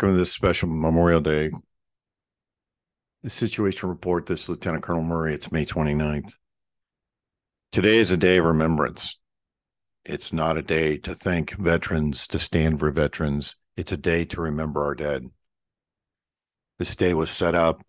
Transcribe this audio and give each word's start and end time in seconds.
welcome 0.00 0.16
to 0.16 0.18
this 0.18 0.32
special 0.32 0.66
Memorial 0.66 1.20
Day. 1.20 1.50
The 3.22 3.28
situation 3.28 3.90
report, 3.90 4.24
this 4.24 4.48
Lieutenant 4.48 4.82
Colonel 4.82 5.02
Murray, 5.02 5.34
it's 5.34 5.52
May 5.52 5.66
29th. 5.66 6.32
Today 7.70 7.98
is 7.98 8.10
a 8.10 8.16
day 8.16 8.38
of 8.38 8.46
remembrance. 8.46 9.20
It's 10.06 10.32
not 10.32 10.56
a 10.56 10.62
day 10.62 10.96
to 10.96 11.14
thank 11.14 11.50
veterans, 11.50 12.26
to 12.28 12.38
stand 12.38 12.80
for 12.80 12.90
veterans. 12.90 13.56
It's 13.76 13.92
a 13.92 13.98
day 13.98 14.24
to 14.24 14.40
remember 14.40 14.82
our 14.82 14.94
dead. 14.94 15.26
This 16.78 16.96
day 16.96 17.12
was 17.12 17.30
set 17.30 17.54
up 17.54 17.82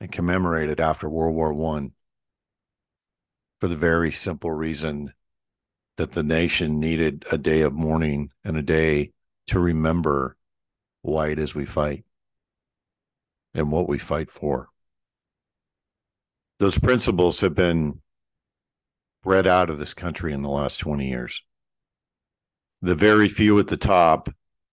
and 0.00 0.12
commemorated 0.12 0.78
after 0.78 1.10
World 1.10 1.34
War 1.34 1.52
One 1.52 1.94
for 3.58 3.66
the 3.66 3.74
very 3.74 4.12
simple 4.12 4.52
reason 4.52 5.12
that 5.96 6.12
the 6.12 6.22
nation 6.22 6.78
needed 6.78 7.24
a 7.32 7.38
day 7.38 7.62
of 7.62 7.72
mourning 7.72 8.30
and 8.44 8.56
a 8.56 8.62
day 8.62 9.10
to 9.48 9.58
remember 9.58 10.36
why 11.02 11.28
it 11.28 11.38
is 11.38 11.54
we 11.54 11.66
fight 11.66 12.04
and 13.54 13.70
what 13.70 13.88
we 13.88 13.98
fight 13.98 14.30
for. 14.30 14.68
Those 16.58 16.78
principles 16.78 17.40
have 17.40 17.54
been 17.54 18.00
bred 19.22 19.46
out 19.46 19.70
of 19.70 19.78
this 19.78 19.94
country 19.94 20.32
in 20.32 20.42
the 20.42 20.48
last 20.48 20.78
20 20.78 21.08
years. 21.08 21.42
The 22.80 22.94
very 22.94 23.28
few 23.28 23.58
at 23.58 23.68
the 23.68 23.76
top, 23.76 24.28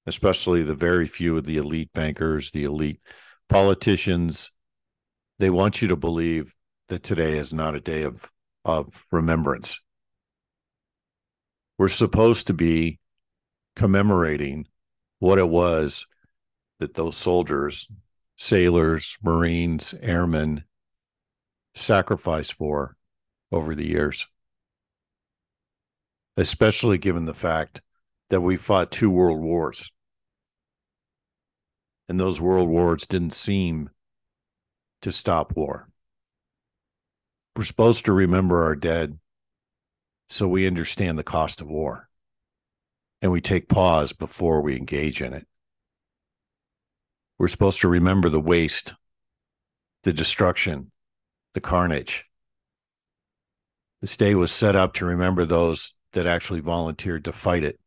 especially 0.06 0.64
the 0.64 0.76
very 0.76 1.08
few 1.08 1.38
of 1.38 1.46
the 1.46 1.58
elite 1.58 1.92
bankers, 1.94 2.52
the 2.52 2.64
elite 2.64 3.02
politicians, 3.48 4.52
they 5.40 5.50
want 5.50 5.82
you 5.82 5.88
to 5.90 5.96
believe 5.96 6.56
that 6.90 7.04
today 7.04 7.38
is 7.38 7.54
not 7.54 7.76
a 7.76 7.80
day 7.80 8.04
of, 8.04 8.30
of 8.66 9.06
remembrance. 9.12 9.82
We're 11.78 11.88
supposed 11.88 12.48
to 12.48 12.54
be 12.54 13.00
commemorating 13.76 14.68
what 15.20 15.40
it 15.40 15.48
was 15.48 16.06
that 16.80 16.94
those 16.94 17.16
soldiers, 17.16 17.88
sailors, 18.36 19.18
Marines, 19.22 19.94
airmen 20.02 20.64
sacrificed 21.76 22.54
for 22.54 22.96
over 23.52 23.76
the 23.76 23.86
years. 23.86 24.28
Especially 26.38 26.98
given 26.98 27.26
the 27.26 27.34
fact 27.34 27.82
that 28.30 28.42
we 28.42 28.56
fought 28.56 28.92
two 28.92 29.12
world 29.12 29.42
wars. 29.42 29.92
And 32.08 32.20
those 32.20 32.42
world 32.42 32.70
wars 32.70 33.06
didn't 33.06 33.34
seem 33.34 33.90
to 35.02 35.12
stop 35.12 35.56
war. 35.56 35.90
We're 37.56 37.66
supposed 37.66 38.06
to 38.06 38.14
remember 38.14 38.64
our 38.64 38.76
dead 38.76 39.20
so 40.30 40.48
we 40.48 40.66
understand 40.66 41.18
the 41.18 41.24
cost 41.24 41.60
of 41.60 41.68
war 41.68 42.08
and 43.22 43.32
we 43.32 43.42
take 43.42 43.68
pause 43.68 44.14
before 44.14 44.62
we 44.62 44.78
engage 44.78 45.22
in 45.22 45.34
it. 45.34 45.46
We're 47.40 47.48
supposed 47.48 47.80
to 47.82 47.88
remember 47.88 48.28
the 48.28 48.40
waste, 48.40 48.94
the 50.04 50.12
destruction, 50.12 50.92
the 51.54 51.62
carnage. 51.62 52.26
This 54.02 54.18
day 54.18 54.36
was 54.36 54.52
set 54.52 54.76
up 54.76 54.94
to 54.96 55.06
remember 55.06 55.46
those 55.46 55.94
that 56.12 56.28
actually 56.28 56.60
volunteered 56.60 57.26
to 57.26 57.32
fight 57.32 57.64
it 57.64 57.80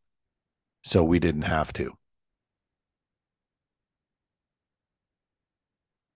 so 0.83 1.03
we 1.03 1.19
didn't 1.19 1.43
have 1.43 1.71
to. 1.73 1.93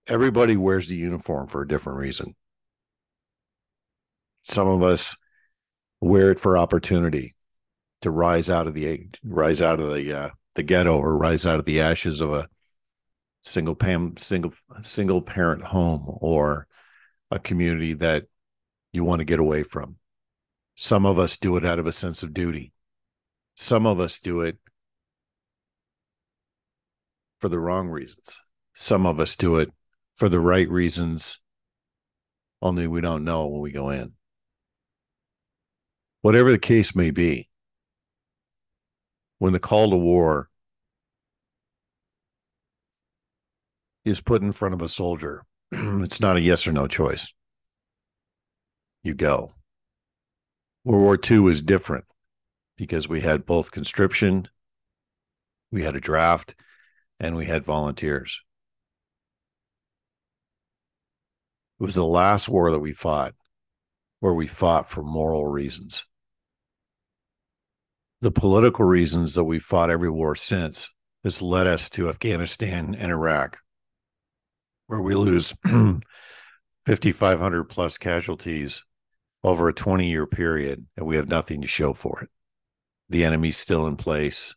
Everybody 0.08 0.56
wears 0.56 0.88
the 0.88 0.96
uniform 0.96 1.46
for 1.46 1.62
a 1.62 1.68
different 1.68 2.00
reason. 2.00 2.34
Some 4.42 4.66
of 4.66 4.82
us 4.82 5.16
wear 6.00 6.32
it 6.32 6.40
for 6.40 6.58
opportunity 6.58 7.34
to 8.00 8.10
rise 8.10 8.50
out 8.50 8.66
of 8.66 8.74
the 8.74 9.08
rise 9.22 9.60
out 9.60 9.80
of 9.80 9.92
the 9.92 10.12
uh, 10.12 10.30
the 10.54 10.62
ghetto 10.62 10.96
or 10.96 11.16
rise 11.16 11.44
out 11.44 11.58
of 11.58 11.66
the 11.66 11.80
ashes 11.80 12.20
of 12.20 12.32
a 12.32 12.48
single 13.40 13.74
pam 13.74 14.16
single 14.16 14.52
single 14.82 15.22
parent 15.22 15.62
home 15.62 16.04
or 16.06 16.66
a 17.30 17.38
community 17.38 17.94
that 17.94 18.24
you 18.92 19.04
want 19.04 19.20
to 19.20 19.24
get 19.24 19.38
away 19.38 19.62
from. 19.62 19.96
Some 20.74 21.06
of 21.06 21.18
us 21.18 21.36
do 21.36 21.56
it 21.56 21.64
out 21.64 21.78
of 21.78 21.86
a 21.86 21.92
sense 21.92 22.22
of 22.22 22.32
duty. 22.32 22.72
Some 23.54 23.86
of 23.86 24.00
us 24.00 24.20
do 24.20 24.42
it 24.42 24.58
for 27.40 27.48
the 27.48 27.58
wrong 27.58 27.88
reasons. 27.88 28.38
Some 28.74 29.06
of 29.06 29.20
us 29.20 29.36
do 29.36 29.56
it 29.56 29.70
for 30.14 30.28
the 30.28 30.40
right 30.40 30.68
reasons, 30.68 31.40
only 32.60 32.86
we 32.86 33.00
don't 33.00 33.24
know 33.24 33.46
when 33.46 33.60
we 33.60 33.72
go 33.72 33.90
in. 33.90 34.12
Whatever 36.22 36.50
the 36.50 36.58
case 36.58 36.94
may 36.94 37.10
be, 37.10 37.48
when 39.38 39.52
the 39.52 39.60
call 39.60 39.90
to 39.90 39.96
war 39.96 40.48
is 44.08 44.20
put 44.20 44.42
in 44.42 44.52
front 44.52 44.74
of 44.74 44.82
a 44.82 44.88
soldier, 44.88 45.44
it's 45.72 46.20
not 46.20 46.36
a 46.36 46.40
yes 46.40 46.66
or 46.66 46.72
no 46.72 46.86
choice. 46.86 47.32
You 49.02 49.14
go. 49.14 49.54
World 50.84 51.02
War 51.02 51.18
II 51.30 51.40
was 51.40 51.62
different 51.62 52.04
because 52.76 53.08
we 53.08 53.20
had 53.20 53.46
both 53.46 53.70
conscription, 53.70 54.48
we 55.70 55.82
had 55.82 55.94
a 55.94 56.00
draft, 56.00 56.54
and 57.20 57.36
we 57.36 57.46
had 57.46 57.64
volunteers. 57.64 58.40
It 61.80 61.84
was 61.84 61.94
the 61.94 62.04
last 62.04 62.48
war 62.48 62.70
that 62.70 62.80
we 62.80 62.92
fought 62.92 63.34
where 64.20 64.34
we 64.34 64.46
fought 64.46 64.90
for 64.90 65.02
moral 65.02 65.46
reasons. 65.46 66.04
The 68.20 68.32
political 68.32 68.84
reasons 68.84 69.34
that 69.34 69.44
we 69.44 69.60
fought 69.60 69.90
every 69.90 70.10
war 70.10 70.34
since 70.34 70.90
has 71.22 71.40
led 71.40 71.68
us 71.68 71.88
to 71.90 72.08
Afghanistan 72.08 72.96
and 72.98 73.12
Iraq 73.12 73.58
where 74.88 75.00
we 75.00 75.14
lose 75.14 75.52
5,500 75.62 77.64
plus 77.64 77.98
casualties 77.98 78.84
over 79.44 79.68
a 79.68 79.74
20 79.74 80.08
year 80.08 80.26
period, 80.26 80.84
and 80.96 81.06
we 81.06 81.14
have 81.14 81.28
nothing 81.28 81.60
to 81.60 81.68
show 81.68 81.92
for 81.92 82.22
it. 82.22 82.30
The 83.08 83.24
enemy's 83.24 83.56
still 83.56 83.86
in 83.86 83.96
place. 83.96 84.56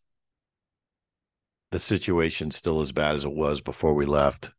The 1.72 1.80
situation's 1.80 2.56
still 2.56 2.81
as 2.81 2.91
bad 2.91 3.16
as 3.16 3.24
it 3.24 3.31
was 3.31 3.62
before 3.62 3.94
we 3.94 4.06
left. 4.06 4.52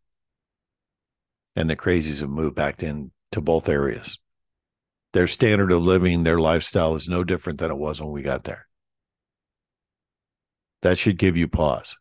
And 1.56 1.68
the 1.68 1.76
crazies 1.76 2.20
have 2.20 2.30
moved 2.30 2.54
back 2.54 2.82
into 2.82 3.10
both 3.34 3.68
areas. 3.68 4.18
Their 5.12 5.26
standard 5.26 5.72
of 5.72 5.82
living, 5.82 6.24
their 6.24 6.40
lifestyle 6.40 6.94
is 6.94 7.08
no 7.08 7.24
different 7.24 7.58
than 7.58 7.70
it 7.70 7.76
was 7.76 8.00
when 8.00 8.12
we 8.12 8.22
got 8.22 8.44
there. 8.44 8.66
That 10.80 10.96
should 10.96 11.18
give 11.18 11.36
you 11.36 11.48
pause 11.48 11.98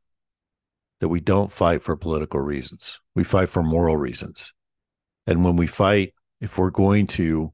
that 1.02 1.10
we 1.10 1.20
don't 1.20 1.52
fight 1.52 1.84
for 1.84 1.98
political 1.98 2.40
reasons. 2.40 3.01
We 3.16 3.24
fight 3.24 3.50
for 3.50 3.64
moral 3.64 3.98
reasons. 3.98 4.54
And 5.28 5.44
when 5.44 5.56
we 5.56 5.68
fight, 5.68 6.14
if 6.40 6.58
we're 6.58 6.72
going 6.72 7.08
to 7.08 7.54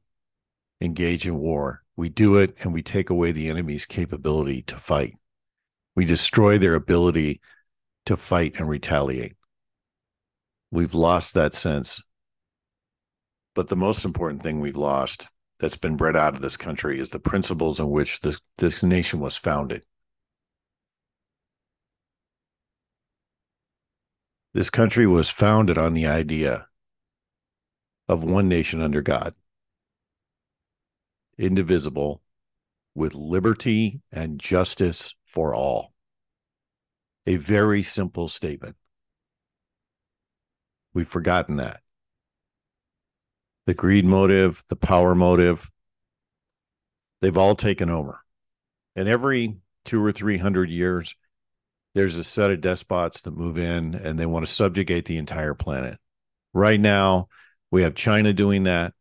engage 0.80 1.28
in 1.28 1.38
war, 1.38 1.84
we 1.96 2.10
do 2.10 2.38
it 2.38 2.56
and 2.60 2.74
we 2.74 2.84
take 2.84 3.10
away 3.10 3.32
the 3.32 3.50
enemy's 3.50 3.86
capability 3.86 4.62
to 4.64 4.76
fight. 4.76 5.16
We 5.96 6.06
destroy 6.06 6.58
their 6.58 6.76
ability 6.76 7.42
to 8.06 8.16
fight 8.16 8.60
and 8.60 8.70
retaliate. 8.70 9.36
We've 10.72 10.94
lost 10.94 11.34
that 11.34 11.54
sense. 11.54 12.02
But 13.56 13.68
the 13.68 13.76
most 13.76 14.06
important 14.06 14.44
thing 14.44 14.60
we've 14.60 14.78
lost 14.78 15.28
that's 15.60 15.78
been 15.78 15.98
bred 15.98 16.16
out 16.16 16.36
of 16.36 16.42
this 16.42 16.58
country 16.58 17.00
is 17.00 17.10
the 17.10 17.20
principles 17.20 17.80
in 17.80 17.90
which 17.90 18.20
this, 18.20 18.40
this 18.58 18.84
nation 18.84 19.20
was 19.20 19.36
founded. 19.36 19.84
This 24.58 24.72
country 24.72 25.06
was 25.06 25.30
founded 25.30 25.78
on 25.78 25.94
the 25.94 26.08
idea 26.08 26.68
of 28.08 28.24
one 28.24 28.50
nation 28.50 28.82
under 28.82 29.04
God, 29.04 29.36
indivisible, 31.38 32.24
with 32.96 33.14
liberty 33.14 34.02
and 34.12 34.40
justice 34.40 35.14
for 35.26 35.54
all. 35.54 35.94
A 37.28 37.36
very 37.36 37.84
simple 37.84 38.28
statement. 38.30 38.76
We've 40.92 41.08
forgotten 41.08 41.58
that. 41.58 41.82
The 43.68 43.76
greed 43.76 44.06
motive, 44.06 44.64
the 44.70 44.76
power 44.76 45.14
motive, 45.14 45.70
they've 47.22 47.38
all 47.38 47.54
taken 47.54 47.92
over. 47.92 48.22
And 48.96 49.08
every 49.08 49.58
two 49.86 50.04
or 50.04 50.12
three 50.12 50.40
hundred 50.40 50.72
years, 50.72 51.16
there's 51.98 52.16
a 52.16 52.24
set 52.24 52.52
of 52.52 52.62
despots 52.62 53.22
that 53.22 53.36
move 53.36 53.58
in 53.58 53.96
and 53.96 54.20
they 54.20 54.28
want 54.28 54.46
to 54.46 54.52
subjugate 54.52 55.06
the 55.06 55.18
entire 55.18 55.56
planet. 55.56 55.98
Right 56.54 56.80
now, 56.80 57.28
we 57.72 57.82
have 57.82 57.96
China 57.96 58.34
doing 58.34 58.66
that. 58.66 58.94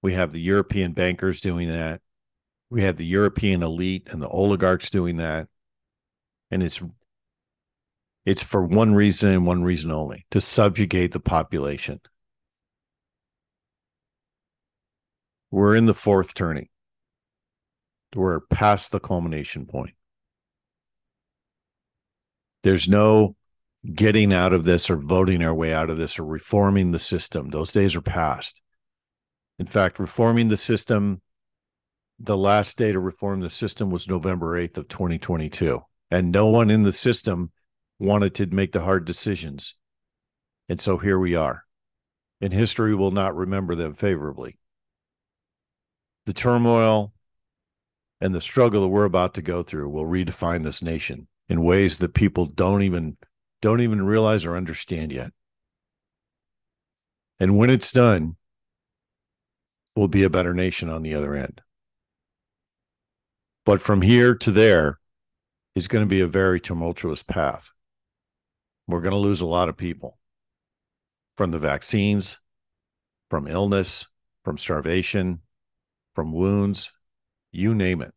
We 0.00 0.14
have 0.14 0.30
the 0.30 0.40
European 0.40 0.92
bankers 0.92 1.40
doing 1.40 1.68
that. 1.68 2.00
We 2.70 2.82
have 2.82 2.96
the 2.96 3.04
European 3.04 3.64
elite 3.64 4.06
and 4.12 4.22
the 4.22 4.28
oligarchs 4.28 4.90
doing 4.90 5.16
that. 5.16 5.48
And 6.52 6.62
it's 6.62 6.80
it's 8.24 8.44
for 8.44 8.64
one 8.64 8.94
reason 8.94 9.30
and 9.30 9.44
one 9.44 9.64
reason 9.64 9.90
only 9.90 10.24
to 10.30 10.40
subjugate 10.40 11.10
the 11.10 11.18
population. 11.20 12.00
We're 15.50 15.74
in 15.74 15.86
the 15.86 15.94
fourth 15.94 16.34
turning. 16.34 16.68
We're 18.14 18.38
past 18.38 18.92
the 18.92 19.00
culmination 19.00 19.66
point. 19.66 19.94
There's 22.62 22.88
no 22.88 23.36
getting 23.94 24.32
out 24.32 24.52
of 24.52 24.64
this 24.64 24.90
or 24.90 24.96
voting 24.96 25.42
our 25.42 25.54
way 25.54 25.72
out 25.72 25.90
of 25.90 25.98
this 25.98 26.18
or 26.18 26.24
reforming 26.24 26.92
the 26.92 26.98
system. 26.98 27.48
Those 27.48 27.72
days 27.72 27.96
are 27.96 28.02
past. 28.02 28.60
In 29.58 29.66
fact, 29.66 29.98
reforming 29.98 30.48
the 30.48 30.56
system, 30.56 31.22
the 32.18 32.36
last 32.36 32.76
day 32.76 32.92
to 32.92 33.00
reform 33.00 33.40
the 33.40 33.50
system 33.50 33.90
was 33.90 34.08
November 34.08 34.58
8th 34.58 34.76
of 34.76 34.88
2022. 34.88 35.80
And 36.10 36.32
no 36.32 36.46
one 36.46 36.70
in 36.70 36.82
the 36.82 36.92
system 36.92 37.52
wanted 37.98 38.34
to 38.36 38.46
make 38.46 38.72
the 38.72 38.82
hard 38.82 39.04
decisions. 39.04 39.76
And 40.68 40.80
so 40.80 40.98
here 40.98 41.18
we 41.18 41.34
are. 41.34 41.64
And 42.40 42.52
history 42.52 42.94
will 42.94 43.10
not 43.10 43.34
remember 43.34 43.74
them 43.74 43.94
favorably. 43.94 44.58
The 46.26 46.32
turmoil 46.32 47.12
and 48.20 48.34
the 48.34 48.40
struggle 48.40 48.82
that 48.82 48.88
we're 48.88 49.04
about 49.04 49.34
to 49.34 49.42
go 49.42 49.62
through 49.62 49.88
will 49.88 50.06
redefine 50.06 50.62
this 50.62 50.82
nation 50.82 51.28
in 51.50 51.64
ways 51.64 51.98
that 51.98 52.14
people 52.14 52.46
don't 52.46 52.82
even 52.82 53.18
don't 53.60 53.80
even 53.80 54.06
realize 54.06 54.46
or 54.46 54.56
understand 54.56 55.12
yet. 55.12 55.32
And 57.38 57.58
when 57.58 57.68
it's 57.68 57.90
done, 57.90 58.36
we'll 59.94 60.08
be 60.08 60.22
a 60.22 60.30
better 60.30 60.54
nation 60.54 60.88
on 60.88 61.02
the 61.02 61.14
other 61.14 61.34
end. 61.34 61.60
But 63.66 63.82
from 63.82 64.00
here 64.00 64.34
to 64.36 64.50
there 64.50 64.98
is 65.74 65.88
going 65.88 66.04
to 66.04 66.08
be 66.08 66.20
a 66.20 66.26
very 66.26 66.60
tumultuous 66.60 67.22
path. 67.22 67.70
We're 68.86 69.02
going 69.02 69.12
to 69.12 69.18
lose 69.18 69.40
a 69.40 69.46
lot 69.46 69.68
of 69.68 69.76
people 69.76 70.18
from 71.36 71.50
the 71.50 71.58
vaccines, 71.58 72.38
from 73.28 73.46
illness, 73.46 74.06
from 74.44 74.56
starvation, 74.56 75.40
from 76.14 76.32
wounds, 76.32 76.92
you 77.52 77.74
name 77.74 78.02
it. 78.02 78.14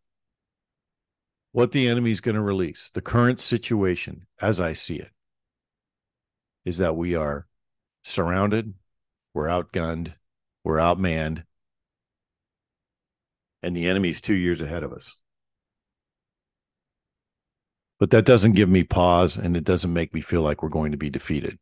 What 1.54 1.72
the 1.72 1.88
enemy 1.88 2.10
is 2.10 2.20
going 2.20 2.36
to 2.36 2.42
release, 2.42 2.90
the 2.90 3.02
current 3.02 3.40
situation, 3.40 4.26
as 4.42 4.60
I 4.60 4.74
see 4.74 4.96
it, 4.96 5.12
is 6.66 6.80
that 6.80 6.96
we 6.96 7.14
are 7.14 7.46
surrounded, 8.04 8.74
we're 9.36 9.48
outgunned, 9.48 10.16
we're 10.64 10.78
outmanned, 10.78 11.44
and 13.62 13.76
the 13.76 13.88
enemy's 13.88 14.20
two 14.20 14.34
years 14.34 14.62
ahead 14.62 14.82
of 14.82 14.94
us. 14.94 15.16
But 18.00 18.10
that 18.10 18.26
doesn't 18.26 18.54
give 18.54 18.68
me 18.68 18.84
pause 18.84 19.38
and 19.38 19.56
it 19.56 19.64
doesn't 19.64 19.94
make 19.94 20.12
me 20.12 20.22
feel 20.22 20.42
like 20.42 20.64
we're 20.64 20.70
going 20.70 20.92
to 20.92 20.98
be 20.98 21.12
defeated. 21.12 21.60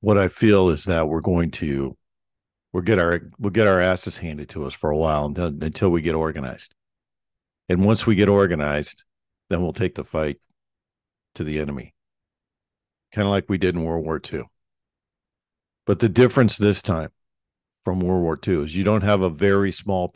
What 0.00 0.18
I 0.18 0.28
feel 0.28 0.68
is 0.68 0.84
that 0.84 1.08
we're 1.08 1.22
going 1.22 1.50
to 1.52 1.96
we'll 2.72 2.82
get 2.82 2.98
our 2.98 3.20
we'll 3.38 3.50
get 3.50 3.66
our 3.66 3.80
asses 3.80 4.18
handed 4.18 4.48
to 4.50 4.64
us 4.64 4.74
for 4.74 4.90
a 4.90 4.96
while 4.96 5.26
until, 5.26 5.46
until 5.46 5.90
we 5.90 6.02
get 6.02 6.14
organized. 6.14 6.74
And 7.68 7.84
once 7.84 8.06
we 8.06 8.14
get 8.14 8.28
organized, 8.28 9.04
then 9.48 9.62
we'll 9.62 9.72
take 9.72 9.94
the 9.94 10.04
fight 10.04 10.38
to 11.36 11.44
the 11.44 11.60
enemy, 11.60 11.94
kind 13.12 13.26
of 13.26 13.30
like 13.30 13.48
we 13.48 13.58
did 13.58 13.74
in 13.74 13.84
World 13.84 14.04
War 14.04 14.20
II. 14.32 14.42
But 15.86 16.00
the 16.00 16.08
difference 16.08 16.56
this 16.56 16.82
time 16.82 17.10
from 17.82 18.00
World 18.00 18.22
War 18.22 18.38
II 18.46 18.64
is 18.64 18.76
you 18.76 18.84
don't 18.84 19.02
have 19.02 19.22
a 19.22 19.30
very 19.30 19.72
small 19.72 20.12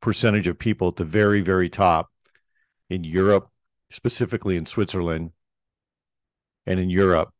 percentage 0.00 0.46
of 0.46 0.58
people 0.58 0.88
at 0.88 0.96
the 0.96 1.04
very, 1.04 1.40
very 1.40 1.68
top 1.68 2.10
in 2.88 3.04
Europe, 3.04 3.48
specifically 3.90 4.56
in 4.56 4.66
Switzerland 4.66 5.32
and 6.66 6.78
in 6.78 6.90
Europe, 6.90 7.30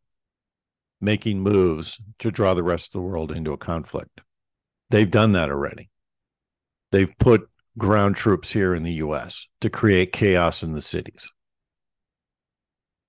making 1.01 1.41
moves 1.41 2.01
to 2.19 2.31
draw 2.31 2.55
the 2.55 2.63
rest 2.63 2.89
of 2.89 2.93
the 2.93 3.01
world 3.01 3.33
into 3.33 3.53
a 3.53 3.59
conflict. 3.59 4.21
They've 4.91 5.11
done 5.11 5.33
that 5.33 5.51
already. 5.51 5.89
They've 6.91 7.17
put 7.19 7.49
ground 7.79 8.17
troops 8.17 8.53
here 8.53 8.75
in 8.75 8.83
the 8.83 8.95
US 8.95 9.49
to 9.61 9.71
create 9.71 10.13
chaos 10.13 10.63
in 10.63 10.73
the 10.73 10.83
cities. 10.83 11.31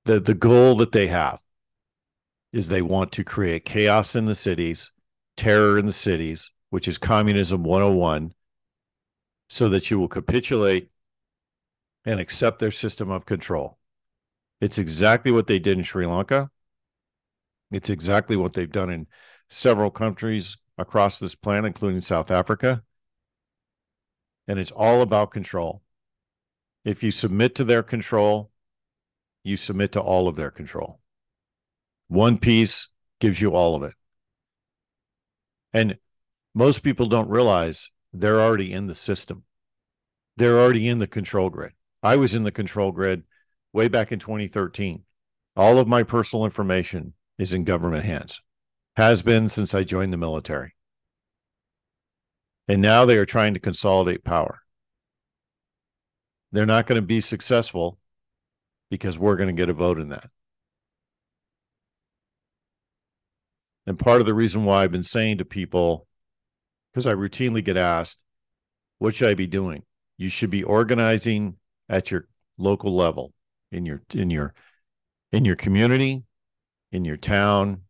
The, 0.05 0.19
the 0.19 0.35
goal 0.35 0.75
that 0.75 0.91
they 0.91 1.07
have 1.07 1.39
is 2.53 2.67
they 2.67 2.81
want 2.81 3.11
to 3.13 3.23
create 3.23 3.65
chaos 3.65 4.15
in 4.15 4.25
the 4.25 4.35
cities, 4.35 4.91
terror 5.37 5.77
in 5.77 5.85
the 5.85 5.91
cities, 5.91 6.51
which 6.69 6.87
is 6.87 6.97
communism 6.97 7.63
101, 7.63 8.33
so 9.49 9.69
that 9.69 9.89
you 9.89 9.99
will 9.99 10.07
capitulate 10.07 10.89
and 12.05 12.19
accept 12.19 12.59
their 12.59 12.71
system 12.71 13.09
of 13.09 13.25
control. 13.25 13.77
It's 14.59 14.77
exactly 14.77 15.31
what 15.31 15.47
they 15.47 15.59
did 15.59 15.77
in 15.77 15.83
Sri 15.83 16.05
Lanka. 16.05 16.49
It's 17.71 17.89
exactly 17.89 18.35
what 18.35 18.53
they've 18.53 18.71
done 18.71 18.89
in 18.89 19.07
several 19.49 19.91
countries 19.91 20.57
across 20.77 21.19
this 21.19 21.35
planet, 21.35 21.65
including 21.65 22.00
South 22.00 22.31
Africa. 22.31 22.83
And 24.47 24.59
it's 24.59 24.71
all 24.71 25.01
about 25.01 25.31
control. 25.31 25.81
If 26.83 27.03
you 27.03 27.12
submit 27.12 27.56
to 27.56 27.63
their 27.63 27.83
control, 27.83 28.51
you 29.44 29.57
submit 29.57 29.91
to 29.94 30.01
all 30.01 30.27
of 30.27 30.35
their 30.35 30.51
control. 30.51 31.00
One 32.07 32.38
piece 32.38 32.89
gives 33.19 33.41
you 33.41 33.51
all 33.51 33.75
of 33.75 33.83
it. 33.83 33.94
And 35.73 35.97
most 36.53 36.79
people 36.79 37.06
don't 37.06 37.29
realize 37.29 37.89
they're 38.12 38.41
already 38.41 38.74
in 38.74 38.88
the 38.88 38.95
system. 38.95 39.44
They're 40.38 40.59
already 40.59 40.88
in 40.88 41.00
the 41.00 41.07
control 41.07 41.50
grid. 41.50 41.74
I 42.03 42.15
was 42.15 42.33
in 42.33 42.44
the 42.44 42.51
control 42.51 42.91
grid 42.91 43.24
way 43.71 43.88
back 43.88 44.12
in 44.12 44.19
2013. 44.19 45.03
All 45.56 45.77
of 45.77 45.88
my 45.88 46.03
personal 46.03 46.45
information 46.45 47.13
is 47.38 47.53
in 47.53 47.63
government 47.63 48.05
hands 48.05 48.41
has 48.95 49.21
been 49.21 49.48
since 49.48 49.74
I 49.74 49.83
joined 49.83 50.12
the 50.12 50.17
military. 50.17 50.75
And 52.67 52.81
now 52.81 53.05
they 53.05 53.17
are 53.17 53.25
trying 53.25 53.53
to 53.53 53.60
consolidate 53.60 54.24
power. 54.24 54.62
They're 56.51 56.65
not 56.65 56.88
going 56.88 57.01
to 57.01 57.07
be 57.07 57.19
successful 57.19 57.98
because 58.89 59.17
we're 59.17 59.38
going 59.38 59.48
to 59.48 59.60
get 59.60 59.69
a 59.69 59.74
vote 59.74 60.00
in 60.00 60.10
that. 60.10 60.29
And 63.88 63.98
part 63.98 64.21
of 64.21 64.27
the 64.27 64.33
reason 64.33 64.65
why 64.65 64.83
I've 64.83 64.91
been 64.91 65.03
saying 65.03 65.39
to 65.39 65.45
people, 65.45 66.07
because 66.91 67.07
I 67.07 67.13
routinely 67.13 67.63
get 67.63 67.77
asked, 67.77 68.24
what 69.00 69.15
should 69.15 69.29
I 69.29 69.33
be 69.33 69.48
doing? 69.48 69.83
You 70.17 70.29
should 70.29 70.51
be 70.51 70.63
organizing 70.63 71.55
at 71.89 72.12
your 72.12 72.27
local 72.57 72.95
level 72.95 73.33
in 73.71 73.86
your 73.86 74.01
in 74.13 74.29
your 74.29 74.53
in 75.31 75.45
your 75.45 75.55
community, 75.55 76.24
in 76.91 77.05
your 77.05 77.17
town, 77.17 77.81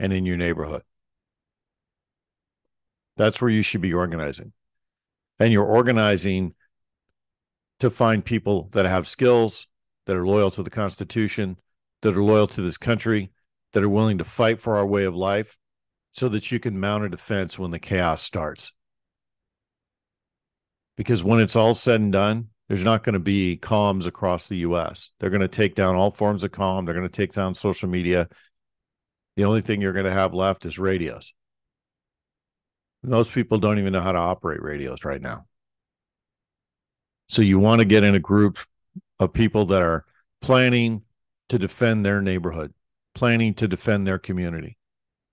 and 0.00 0.12
in 0.12 0.24
your 0.24 0.38
neighborhood. 0.38 0.82
That's 3.16 3.40
where 3.40 3.50
you 3.50 3.62
should 3.62 3.82
be 3.82 3.92
organizing. 3.92 4.52
And 5.38 5.52
you're 5.52 5.62
organizing 5.62 6.54
to 7.80 7.90
find 7.90 8.24
people 8.24 8.70
that 8.72 8.86
have 8.86 9.06
skills, 9.06 9.68
that 10.06 10.16
are 10.16 10.26
loyal 10.26 10.50
to 10.52 10.62
the 10.62 10.70
Constitution, 10.70 11.58
that 12.00 12.16
are 12.16 12.22
loyal 12.22 12.46
to 12.48 12.62
this 12.62 12.78
country, 12.78 13.30
that 13.72 13.82
are 13.82 13.88
willing 13.88 14.18
to 14.18 14.24
fight 14.24 14.60
for 14.60 14.76
our 14.76 14.86
way 14.86 15.04
of 15.04 15.14
life 15.14 15.58
so 16.10 16.28
that 16.30 16.50
you 16.50 16.58
can 16.58 16.80
mount 16.80 17.04
a 17.04 17.08
defense 17.10 17.58
when 17.58 17.70
the 17.70 17.78
chaos 17.78 18.22
starts. 18.22 18.72
Because 20.96 21.22
when 21.22 21.40
it's 21.40 21.56
all 21.56 21.74
said 21.74 22.00
and 22.00 22.12
done, 22.12 22.48
there's 22.68 22.84
not 22.84 23.02
going 23.02 23.14
to 23.14 23.20
be 23.20 23.58
comms 23.60 24.06
across 24.06 24.48
the 24.48 24.58
US. 24.58 25.10
They're 25.18 25.30
going 25.30 25.40
to 25.40 25.48
take 25.48 25.74
down 25.74 25.94
all 25.94 26.10
forms 26.10 26.42
of 26.42 26.52
comm. 26.52 26.84
They're 26.84 26.94
going 26.94 27.08
to 27.08 27.14
take 27.14 27.32
down 27.32 27.54
social 27.54 27.88
media. 27.88 28.28
The 29.36 29.44
only 29.44 29.60
thing 29.60 29.80
you're 29.80 29.92
going 29.92 30.04
to 30.04 30.12
have 30.12 30.34
left 30.34 30.66
is 30.66 30.78
radios. 30.78 31.32
Most 33.02 33.32
people 33.32 33.58
don't 33.58 33.78
even 33.78 33.92
know 33.92 34.00
how 34.00 34.12
to 34.12 34.18
operate 34.18 34.62
radios 34.62 35.04
right 35.04 35.22
now. 35.22 35.46
So 37.28 37.42
you 37.42 37.58
want 37.58 37.80
to 37.80 37.84
get 37.84 38.04
in 38.04 38.14
a 38.14 38.20
group 38.20 38.58
of 39.18 39.32
people 39.32 39.66
that 39.66 39.82
are 39.82 40.04
planning 40.42 41.02
to 41.48 41.58
defend 41.58 42.04
their 42.04 42.20
neighborhood, 42.20 42.74
planning 43.14 43.54
to 43.54 43.68
defend 43.68 44.06
their 44.06 44.18
community. 44.18 44.76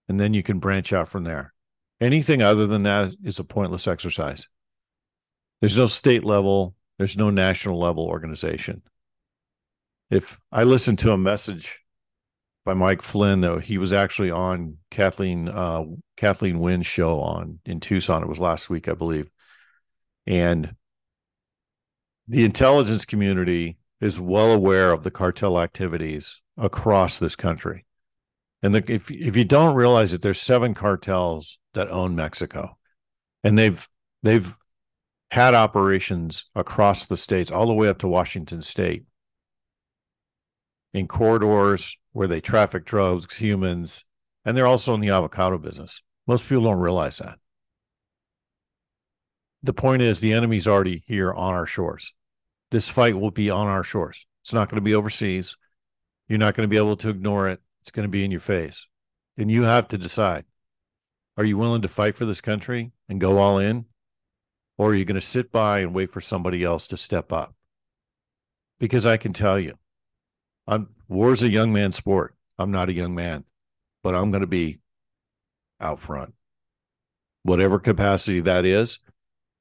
And 0.08 0.20
then 0.20 0.34
you 0.34 0.44
can 0.44 0.60
branch 0.60 0.94
out 0.94 1.10
from 1.10 1.24
there. 1.24 1.54
Anything 2.00 2.42
other 2.42 2.68
than 2.68 2.84
that 2.84 3.14
is 3.24 3.40
a 3.40 3.44
pointless 3.44 3.88
exercise. 3.88 4.48
There's 5.60 5.78
no 5.78 5.88
state 5.88 6.24
level, 6.24 6.76
there's 6.98 7.18
no 7.18 7.30
national 7.30 7.80
level 7.80 8.06
organization. 8.06 8.84
If 10.10 10.40
I 10.52 10.64
listen 10.64 10.96
to 10.98 11.12
a 11.12 11.18
message 11.18 11.80
by 12.68 12.74
Mike 12.74 13.02
Flynn, 13.02 13.40
though 13.40 13.60
he 13.60 13.78
was 13.78 13.94
actually 13.94 14.30
on 14.30 14.78
Kathleen 14.92 15.48
uh, 15.48 15.86
Kathleen 16.18 16.60
Winn's 16.60 16.86
show 16.86 17.22
on 17.22 17.60
in 17.66 17.80
Tucson. 17.80 18.22
It 18.22 18.28
was 18.28 18.40
last 18.40 18.70
week, 18.70 18.90
I 18.90 18.94
believe, 18.94 19.32
and 20.28 20.76
the 22.28 22.44
intelligence 22.44 23.06
community 23.06 23.78
is 24.02 24.20
well 24.20 24.52
aware 24.52 24.92
of 24.92 25.04
the 25.04 25.12
cartel 25.12 25.62
activities 25.62 26.42
across 26.58 27.20
this 27.20 27.38
country. 27.38 27.86
And 28.62 28.76
the, 28.76 28.84
if 28.92 29.10
if 29.10 29.38
you 29.38 29.46
don't 29.46 29.78
realize 29.78 30.14
it, 30.14 30.22
there's 30.22 30.42
seven 30.42 30.74
cartels 30.74 31.60
that 31.74 31.90
own 31.90 32.18
Mexico, 32.18 32.78
and 33.46 33.58
they've 33.58 33.88
they've 34.24 34.54
had 35.32 35.54
operations 35.54 36.44
across 36.54 37.06
the 37.06 37.16
states, 37.16 37.50
all 37.50 37.68
the 37.68 37.74
way 37.74 37.88
up 37.88 38.00
to 38.00 38.10
Washington 38.10 38.62
State, 38.62 39.06
in 40.94 41.08
corridors 41.08 41.96
where 42.18 42.28
they 42.28 42.42
traffic 42.42 42.84
drugs, 42.84 43.36
humans, 43.36 44.04
and 44.44 44.58
they're 44.58 44.66
also 44.66 44.96
in 44.96 45.02
the 45.02 45.12
avocado 45.12 45.56
business. 45.60 46.02
Most 46.26 46.48
people 46.50 46.64
don't 46.64 46.80
realize 46.80 47.20
that. 47.20 47.38
The 49.62 49.74
point 49.74 50.02
is, 50.02 50.20
the 50.20 50.34
enemy's 50.34 50.68
already 50.68 51.04
here 51.06 51.32
on 51.32 51.54
our 51.54 51.68
shores. 51.68 52.16
This 52.72 52.90
fight 52.90 53.16
will 53.16 53.30
be 53.30 53.52
on 53.52 53.68
our 53.68 53.84
shores. 53.84 54.26
It's 54.42 54.52
not 54.52 54.68
going 54.68 54.78
to 54.78 54.86
be 54.86 54.96
overseas. 54.96 55.58
You're 56.28 56.40
not 56.40 56.56
going 56.56 56.68
to 56.68 56.72
be 56.72 56.78
able 56.78 56.96
to 56.96 57.10
ignore 57.10 57.50
it. 57.50 57.60
It's 57.82 57.92
going 57.92 58.08
to 58.08 58.12
be 58.12 58.26
in 58.26 58.32
your 58.32 58.40
face. 58.40 58.88
And 59.38 59.52
you 59.52 59.62
have 59.64 59.88
to 59.90 60.00
decide 60.00 60.46
are 61.38 61.46
you 61.46 61.56
willing 61.56 61.84
to 61.84 61.88
fight 61.88 62.16
for 62.16 62.26
this 62.26 62.42
country 62.42 62.94
and 63.08 63.22
go 63.22 63.38
all 63.38 63.60
in? 63.60 63.86
Or 64.76 64.90
are 64.90 64.96
you 64.96 65.06
going 65.06 65.16
to 65.16 65.22
sit 65.22 65.52
by 65.52 65.82
and 65.82 65.94
wait 65.94 66.12
for 66.12 66.22
somebody 66.22 66.64
else 66.64 66.88
to 66.88 66.98
step 66.98 67.32
up? 67.32 67.54
Because 68.80 69.06
I 69.06 69.18
can 69.18 69.34
tell 69.34 69.60
you, 69.60 69.76
I'm 70.68 70.90
war's 71.08 71.44
a 71.44 71.50
young 71.50 71.72
man's 71.72 71.96
sport. 71.96 72.36
I'm 72.60 72.72
not 72.72 72.90
a 72.90 72.94
young 72.94 73.16
man, 73.16 73.46
but 74.04 74.16
I'm 74.16 74.32
going 74.32 74.42
to 74.42 74.48
be 74.48 74.80
out 75.80 76.00
front. 76.00 76.34
Whatever 77.44 77.80
capacity 77.80 78.42
that 78.42 78.66
is, 78.66 79.00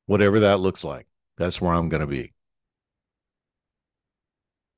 whatever 0.07 0.41
that 0.41 0.61
looks 0.61 0.83
like, 0.83 1.07
that's 1.37 1.61
where 1.61 1.73
I'm 1.73 1.89
going 1.89 2.01
to 2.01 2.07
be. 2.07 2.33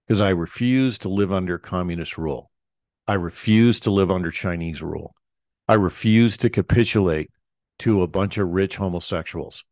Because 0.07 0.21
I 0.21 0.31
refuse 0.31 0.99
to 0.99 1.09
live 1.09 1.33
under 1.33 1.59
communist 1.59 2.19
rule. 2.19 2.51
I 3.07 3.15
refuse 3.15 3.81
to 3.81 3.91
live 3.91 4.11
under 4.11 4.31
Chinese 4.31 4.83
rule. 4.83 5.15
I 5.67 5.75
refuse 5.75 6.37
to 6.39 6.51
capitulate 6.51 7.31
to 7.81 8.03
a 8.03 8.07
bunch 8.07 8.37
of 8.37 8.49
rich 8.49 8.77
homosexuals. 8.77 9.65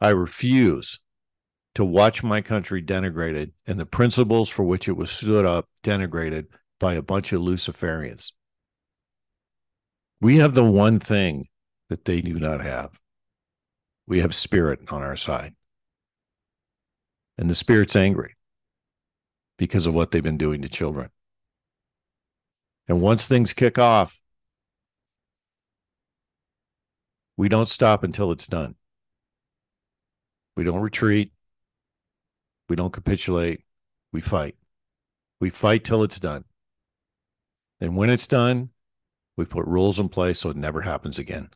I 0.00 0.10
refuse 0.10 1.00
to 1.74 1.84
watch 1.84 2.22
my 2.22 2.40
country 2.40 2.82
denigrated 2.82 3.52
and 3.66 3.78
the 3.78 3.86
principles 3.86 4.48
for 4.48 4.64
which 4.64 4.88
it 4.88 4.96
was 4.96 5.10
stood 5.10 5.44
up 5.44 5.68
denigrated 5.82 6.46
by 6.80 6.94
a 6.94 7.02
bunch 7.02 7.32
of 7.32 7.40
Luciferians. 7.40 8.32
We 10.20 10.38
have 10.38 10.54
the 10.54 10.64
one 10.64 10.98
thing 10.98 11.48
that 11.88 12.04
they 12.04 12.20
do 12.20 12.38
not 12.38 12.60
have. 12.60 12.98
We 14.06 14.20
have 14.20 14.34
spirit 14.34 14.80
on 14.88 15.02
our 15.02 15.16
side. 15.16 15.54
And 17.36 17.48
the 17.48 17.54
spirit's 17.54 17.94
angry 17.94 18.36
because 19.58 19.86
of 19.86 19.94
what 19.94 20.10
they've 20.10 20.22
been 20.22 20.38
doing 20.38 20.62
to 20.62 20.68
children. 20.68 21.10
And 22.88 23.00
once 23.00 23.28
things 23.28 23.52
kick 23.52 23.78
off, 23.78 24.18
we 27.36 27.48
don't 27.48 27.68
stop 27.68 28.02
until 28.02 28.32
it's 28.32 28.46
done. 28.46 28.74
We 30.56 30.64
don't 30.64 30.80
retreat. 30.80 31.32
We 32.68 32.76
don't 32.76 32.92
capitulate. 32.92 33.62
We 34.12 34.20
fight. 34.20 34.56
We 35.40 35.50
fight 35.50 35.84
till 35.84 36.02
it's 36.02 36.20
done. 36.20 36.44
And 37.80 37.96
when 37.96 38.10
it's 38.10 38.26
done, 38.26 38.70
we 39.36 39.44
put 39.44 39.66
rules 39.66 40.00
in 40.00 40.08
place 40.08 40.40
so 40.40 40.50
it 40.50 40.56
never 40.56 40.82
happens 40.82 41.18
again. 41.18 41.50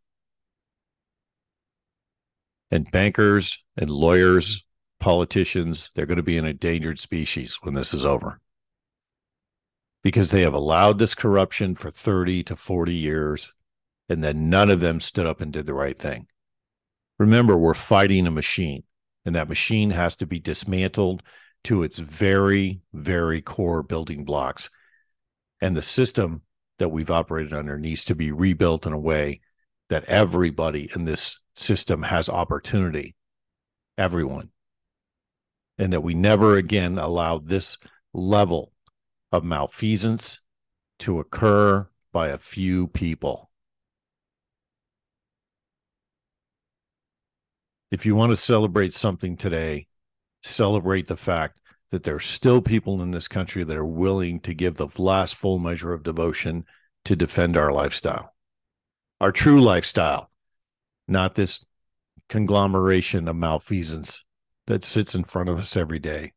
And 2.71 2.91
bankers 2.91 3.63
and 3.77 3.91
lawyers 3.91 4.65
politicians, 5.01 5.91
they're 5.95 6.07
going 6.07 6.17
to 6.17 6.23
be 6.23 6.39
an 6.39 6.47
endangered 6.47 7.01
species 7.01 7.59
when 7.63 7.75
this 7.75 7.93
is 7.93 8.05
over 8.05 8.41
because 10.03 10.31
they 10.31 10.43
have 10.43 10.55
allowed 10.55 10.99
this 10.99 11.15
corruption 11.15 11.75
for 11.75 11.91
30 11.91 12.45
to 12.45 12.57
40 12.57 12.95
years 12.95 13.53
and 14.09 14.23
then 14.23 14.51
none 14.51 14.71
of 14.71 14.81
them 14.81 15.01
stood 15.01 15.27
up 15.27 15.41
and 15.41 15.53
did 15.53 15.67
the 15.67 15.75
right 15.75 15.99
thing. 15.99 16.27
Remember, 17.19 17.57
we're 17.57 17.75
fighting 17.75 18.27
a 18.27 18.31
machine 18.31 18.83
and 19.25 19.35
that 19.35 19.49
machine 19.49 19.91
has 19.91 20.17
to 20.17 20.27
be 20.27 20.39
dismantled 20.39 21.23
to 21.65 21.83
its 21.83 21.99
very, 21.99 22.81
very 22.93 23.41
core 23.41 23.83
building 23.83 24.25
blocks. 24.25 24.69
And 25.61 25.77
the 25.77 25.83
system 25.83 26.43
that 26.79 26.89
we've 26.89 27.11
operated 27.11 27.53
under 27.53 27.79
needs 27.79 28.05
to 28.07 28.15
be 28.15 28.33
rebuilt 28.33 28.87
in 28.87 28.93
a 28.93 28.99
way 28.99 29.41
that 29.89 30.05
everybody 30.07 30.91
in 30.95 31.05
this 31.05 31.41
system 31.55 32.03
has 32.03 32.29
opportunity. 32.29 33.15
Everyone 33.97 34.51
and 35.79 35.93
that 35.93 36.03
we 36.03 36.15
never 36.15 36.57
again 36.57 36.99
allow 36.99 37.39
this 37.39 37.77
level 38.13 38.73
of 39.31 39.45
malfeasance 39.45 40.41
to 40.99 41.19
occur 41.19 41.89
by 42.13 42.29
a 42.29 42.39
few 42.39 42.87
people. 42.89 43.51
If 47.93 48.07
you 48.07 48.17
want 48.17 48.31
to 48.31 48.39
celebrate 48.39 48.95
something 48.95 49.37
today, 49.37 49.87
celebrate 50.43 51.09
the 51.09 51.17
fact 51.17 51.59
that 51.91 52.05
there 52.05 52.15
are 52.15 52.21
still 52.21 52.63
people 52.63 53.03
in 53.03 53.11
this 53.11 53.29
country 53.29 53.65
that 53.65 53.77
are 53.77 53.85
willing 53.85 54.41
to 54.41 54.55
give 54.55 54.77
the 54.77 54.89
last 54.97 55.35
full 55.35 55.59
measure 55.59 55.93
of 55.93 56.03
devotion 56.03 56.65
to 57.05 57.15
defend 57.15 57.55
our 57.55 57.71
lifestyle, 57.71 58.35
our 59.21 59.31
true 59.31 59.61
lifestyle, 59.61 60.31
not 61.07 61.35
this 61.35 61.67
conglomeration 62.31 63.29
of 63.29 63.37
malfeasance 63.37 64.25
that 64.69 64.85
sits 64.85 65.15
in 65.15 65.25
front 65.25 65.51
of 65.51 65.59
us 65.59 65.77
every 65.77 65.99
day 65.99 66.33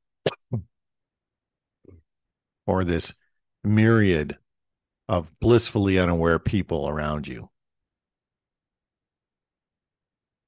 or 2.67 2.83
this 2.83 3.13
myriad 3.63 4.35
of 5.07 5.31
blissfully 5.39 5.97
unaware 5.97 6.37
people 6.37 6.89
around 6.89 7.29
you. 7.29 7.49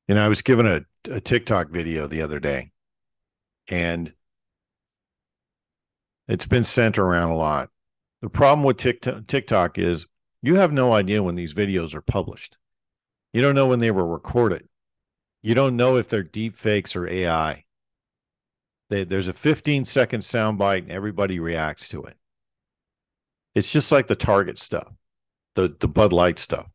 And 0.08 0.20
I 0.20 0.28
was 0.28 0.42
given 0.42 0.66
a, 0.66 0.82
a 1.12 1.20
TikTok 1.20 1.70
video 1.70 2.08
the 2.08 2.22
other 2.22 2.40
day, 2.40 2.72
and 3.68 4.14
it's 6.28 6.46
been 6.46 6.64
sent 6.64 6.98
around 6.98 7.30
a 7.30 7.36
lot. 7.36 7.70
The 8.22 8.30
problem 8.30 8.64
with 8.64 8.78
TikTok, 8.78 9.28
TikTok 9.28 9.78
is 9.78 10.08
you 10.42 10.56
have 10.56 10.72
no 10.72 10.94
idea 10.94 11.24
when 11.24 11.36
these 11.36 11.54
videos 11.54 11.94
are 11.94 12.02
published. 12.02 12.58
You 13.34 13.42
don't 13.42 13.56
know 13.56 13.68
when 13.68 13.80
they 13.80 13.92
were 13.92 14.08
recorded. 14.08 14.68
You 15.42 15.56
don't 15.56 15.78
know 15.78 15.98
if 15.98 16.08
they're 16.08 16.24
deep 16.24 16.56
fakes 16.56 16.96
or 16.96 17.08
AI. 17.08 17.66
They, 18.90 19.04
there's 19.04 19.28
a 19.28 19.34
15 19.34 19.86
second 19.86 20.22
soundbite 20.22 20.84
and 20.84 20.92
everybody 20.92 21.40
reacts 21.40 21.90
to 21.90 22.04
it. 22.04 22.18
It's 23.54 23.72
just 23.72 23.92
like 23.92 24.08
the 24.08 24.16
Target 24.16 24.60
stuff, 24.60 24.92
the, 25.56 25.76
the 25.80 25.88
Bud 25.88 26.14
Light 26.14 26.40
stuff. 26.40 26.72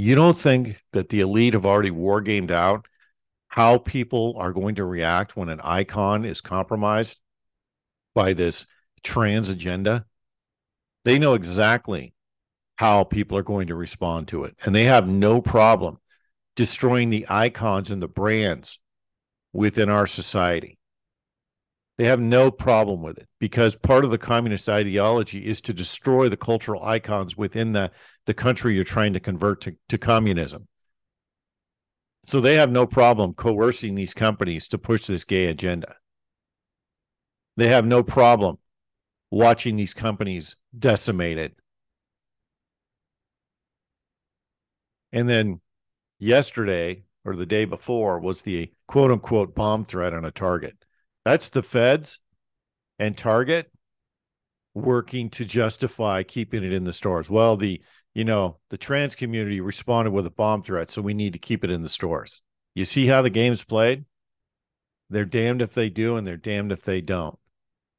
You 0.00 0.14
don't 0.14 0.36
think 0.36 0.80
that 0.92 1.08
the 1.08 1.18
elite 1.18 1.54
have 1.54 1.66
already 1.66 1.90
wargamed 1.90 2.52
out 2.52 2.86
how 3.48 3.78
people 3.78 4.36
are 4.38 4.52
going 4.52 4.76
to 4.76 4.84
react 4.84 5.36
when 5.36 5.48
an 5.48 5.60
icon 5.64 6.24
is 6.24 6.40
compromised 6.40 7.18
by 8.14 8.32
this 8.32 8.64
trans 9.02 9.48
agenda? 9.48 10.06
They 11.04 11.18
know 11.18 11.34
exactly 11.34 12.14
how 12.76 13.02
people 13.02 13.36
are 13.38 13.42
going 13.42 13.66
to 13.66 13.74
respond 13.74 14.28
to 14.28 14.44
it. 14.44 14.54
And 14.64 14.72
they 14.72 14.84
have 14.84 15.08
no 15.08 15.42
problem 15.42 15.98
destroying 16.54 17.10
the 17.10 17.26
icons 17.28 17.90
and 17.90 18.00
the 18.00 18.06
brands 18.06 18.78
within 19.52 19.90
our 19.90 20.06
society. 20.06 20.78
They 21.96 22.04
have 22.04 22.20
no 22.20 22.52
problem 22.52 23.02
with 23.02 23.18
it 23.18 23.26
because 23.40 23.74
part 23.74 24.04
of 24.04 24.12
the 24.12 24.18
communist 24.18 24.68
ideology 24.68 25.44
is 25.44 25.60
to 25.62 25.74
destroy 25.74 26.28
the 26.28 26.36
cultural 26.36 26.84
icons 26.84 27.36
within 27.36 27.72
the, 27.72 27.90
the 28.28 28.34
country 28.34 28.74
you're 28.74 28.84
trying 28.84 29.14
to 29.14 29.20
convert 29.20 29.62
to, 29.62 29.74
to 29.88 29.96
communism. 29.96 30.68
So 32.24 32.42
they 32.42 32.56
have 32.56 32.70
no 32.70 32.86
problem 32.86 33.32
coercing 33.32 33.94
these 33.94 34.12
companies 34.12 34.68
to 34.68 34.76
push 34.76 35.06
this 35.06 35.24
gay 35.24 35.46
agenda. 35.46 35.96
They 37.56 37.68
have 37.68 37.86
no 37.86 38.02
problem 38.02 38.58
watching 39.30 39.76
these 39.76 39.94
companies 39.94 40.56
decimated. 40.78 41.52
And 45.10 45.26
then 45.26 45.62
yesterday 46.18 47.04
or 47.24 47.34
the 47.34 47.46
day 47.46 47.64
before 47.64 48.20
was 48.20 48.42
the 48.42 48.70
quote 48.86 49.10
unquote 49.10 49.54
bomb 49.54 49.86
threat 49.86 50.12
on 50.12 50.26
a 50.26 50.30
target. 50.30 50.76
That's 51.24 51.48
the 51.48 51.62
feds 51.62 52.20
and 52.98 53.16
Target 53.16 53.72
working 54.74 55.30
to 55.30 55.44
justify 55.44 56.22
keeping 56.22 56.62
it 56.62 56.74
in 56.74 56.84
the 56.84 56.92
stores. 56.92 57.30
Well, 57.30 57.56
the 57.56 57.80
you 58.18 58.24
know, 58.24 58.56
the 58.70 58.76
trans 58.76 59.14
community 59.14 59.60
responded 59.60 60.10
with 60.10 60.26
a 60.26 60.30
bomb 60.30 60.64
threat, 60.64 60.90
so 60.90 61.00
we 61.00 61.14
need 61.14 61.34
to 61.34 61.38
keep 61.38 61.62
it 61.62 61.70
in 61.70 61.82
the 61.82 61.88
stores. 61.88 62.42
You 62.74 62.84
see 62.84 63.06
how 63.06 63.22
the 63.22 63.30
game's 63.30 63.62
played? 63.62 64.06
They're 65.08 65.24
damned 65.24 65.62
if 65.62 65.72
they 65.72 65.88
do 65.88 66.16
and 66.16 66.26
they're 66.26 66.36
damned 66.36 66.72
if 66.72 66.82
they 66.82 67.00
don't. 67.00 67.38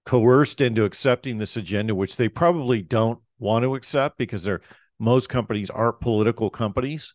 Coerced 0.03 0.59
into 0.59 0.83
accepting 0.83 1.37
this 1.37 1.55
agenda, 1.55 1.95
which 1.95 2.17
they 2.17 2.27
probably 2.27 2.81
don't 2.81 3.19
want 3.37 3.63
to 3.63 3.75
accept 3.75 4.17
because 4.17 4.43
they're 4.43 4.59
most 4.99 5.29
companies 5.29 5.69
aren't 5.69 6.01
political 6.01 6.49
companies. 6.49 7.13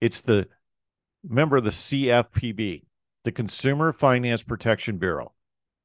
It's 0.00 0.20
the 0.20 0.48
member 1.22 1.58
of 1.58 1.64
the 1.64 1.70
CFPB, 1.70 2.86
the 3.22 3.30
Consumer 3.30 3.92
Finance 3.92 4.42
Protection 4.42 4.98
Bureau. 4.98 5.32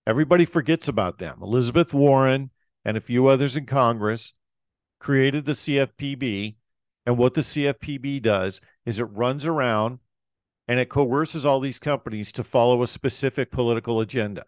Everybody 0.07 0.45
forgets 0.45 0.87
about 0.87 1.19
them. 1.19 1.37
Elizabeth 1.43 1.93
Warren 1.93 2.49
and 2.83 2.97
a 2.97 3.01
few 3.01 3.27
others 3.27 3.55
in 3.55 3.67
Congress 3.67 4.33
created 5.01 5.45
the 5.45 5.51
CFPB. 5.51 6.55
And 7.05 7.17
what 7.17 7.33
the 7.33 7.41
CFPB 7.41 8.21
does 8.21 8.61
is 8.85 8.99
it 8.99 9.05
runs 9.05 9.45
around 9.45 9.99
and 10.67 10.79
it 10.79 10.89
coerces 10.89 11.43
all 11.43 11.59
these 11.59 11.79
companies 11.79 12.31
to 12.31 12.43
follow 12.43 12.83
a 12.83 12.87
specific 12.87 13.51
political 13.51 13.99
agenda 13.99 14.45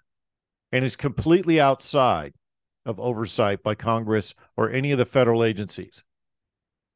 and 0.71 0.85
is 0.85 0.95
completely 0.95 1.59
outside 1.59 2.33
of 2.85 2.99
oversight 2.99 3.63
by 3.63 3.75
Congress 3.75 4.35
or 4.55 4.69
any 4.69 4.91
of 4.91 4.97
the 4.97 5.05
federal 5.05 5.43
agencies. 5.43 6.03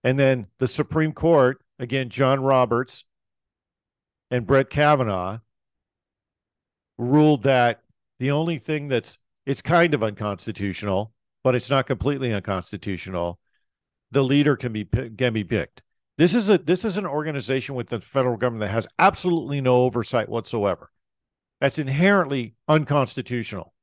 And 0.03 0.19
then 0.19 0.47
the 0.59 0.67
Supreme 0.67 1.11
Court, 1.11 1.61
again, 1.79 2.09
John 2.09 2.41
Roberts 2.41 3.05
and 4.29 4.45
Brett 4.45 4.69
Kavanaugh 4.69 5.39
ruled 6.97 7.43
that 7.43 7.81
the 8.19 8.31
only 8.31 8.57
thing 8.57 8.87
that's 8.87 9.17
it's 9.45 9.61
kind 9.61 9.93
of 9.93 10.03
unconstitutional, 10.03 11.13
but 11.43 11.55
it's 11.55 11.69
not 11.69 11.87
completely 11.87 12.33
unconstitutional. 12.33 13.39
The 14.11 14.23
leader 14.23 14.55
can 14.55 14.73
be 14.73 14.85
can 14.85 15.33
be 15.33 15.43
picked. 15.43 15.81
This 16.17 16.33
is 16.33 16.49
a 16.49 16.57
this 16.57 16.83
is 16.85 16.97
an 16.97 17.05
organization 17.05 17.75
with 17.75 17.89
the 17.89 18.01
federal 18.01 18.37
government 18.37 18.61
that 18.61 18.73
has 18.73 18.87
absolutely 18.97 19.61
no 19.61 19.83
oversight 19.83 20.29
whatsoever. 20.29 20.91
That's 21.59 21.79
inherently 21.79 22.55
unconstitutional. 22.67 23.73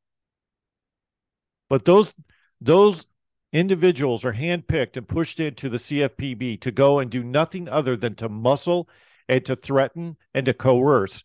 But 1.68 1.84
those 1.84 2.14
those 2.60 3.06
individuals 3.52 4.24
are 4.24 4.32
handpicked 4.32 4.96
and 4.96 5.06
pushed 5.06 5.38
into 5.38 5.68
the 5.68 5.76
CFPB 5.76 6.60
to 6.60 6.72
go 6.72 6.98
and 6.98 7.10
do 7.10 7.22
nothing 7.22 7.68
other 7.68 7.96
than 7.96 8.14
to 8.16 8.28
muscle 8.28 8.88
and 9.28 9.44
to 9.44 9.54
threaten 9.54 10.16
and 10.34 10.46
to 10.46 10.54
coerce 10.54 11.22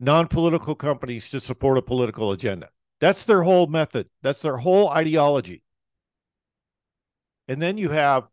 non-political 0.00 0.74
companies 0.74 1.28
to 1.28 1.38
support 1.38 1.76
a 1.76 1.82
political 1.82 2.32
agenda. 2.32 2.70
That's 3.00 3.24
their 3.24 3.42
whole 3.42 3.66
method. 3.66 4.08
That's 4.22 4.40
their 4.42 4.56
whole 4.56 4.88
ideology. 4.88 5.62
And 7.50 7.60
then 7.60 7.78
you 7.78 7.88
have 7.88 8.28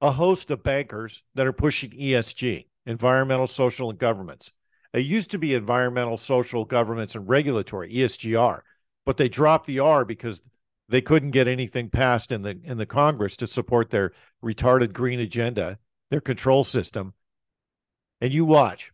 a 0.00 0.10
host 0.10 0.50
of 0.50 0.62
bankers 0.62 1.22
that 1.34 1.46
are 1.46 1.52
pushing 1.52 1.90
ESG, 1.90 2.68
environmental, 2.86 3.46
social, 3.46 3.90
and 3.90 3.98
governments. 3.98 4.50
It 4.94 5.00
used 5.00 5.30
to 5.32 5.38
be 5.38 5.52
environmental, 5.52 6.16
social, 6.16 6.64
governments, 6.64 7.14
and 7.14 7.28
regulatory, 7.28 7.92
ESGR, 7.92 8.60
but 9.04 9.18
they 9.18 9.28
dropped 9.28 9.66
the 9.66 9.80
R 9.80 10.06
because 10.06 10.40
they 10.88 11.02
couldn't 11.02 11.32
get 11.32 11.48
anything 11.48 11.90
passed 11.90 12.32
in 12.32 12.40
the 12.40 12.58
in 12.64 12.78
the 12.78 12.86
Congress 12.86 13.36
to 13.36 13.46
support 13.46 13.90
their 13.90 14.12
retarded 14.42 14.94
green 14.94 15.20
agenda, 15.20 15.78
their 16.10 16.22
control 16.22 16.64
system. 16.64 17.12
And 18.22 18.32
you 18.32 18.46
watch. 18.46 18.90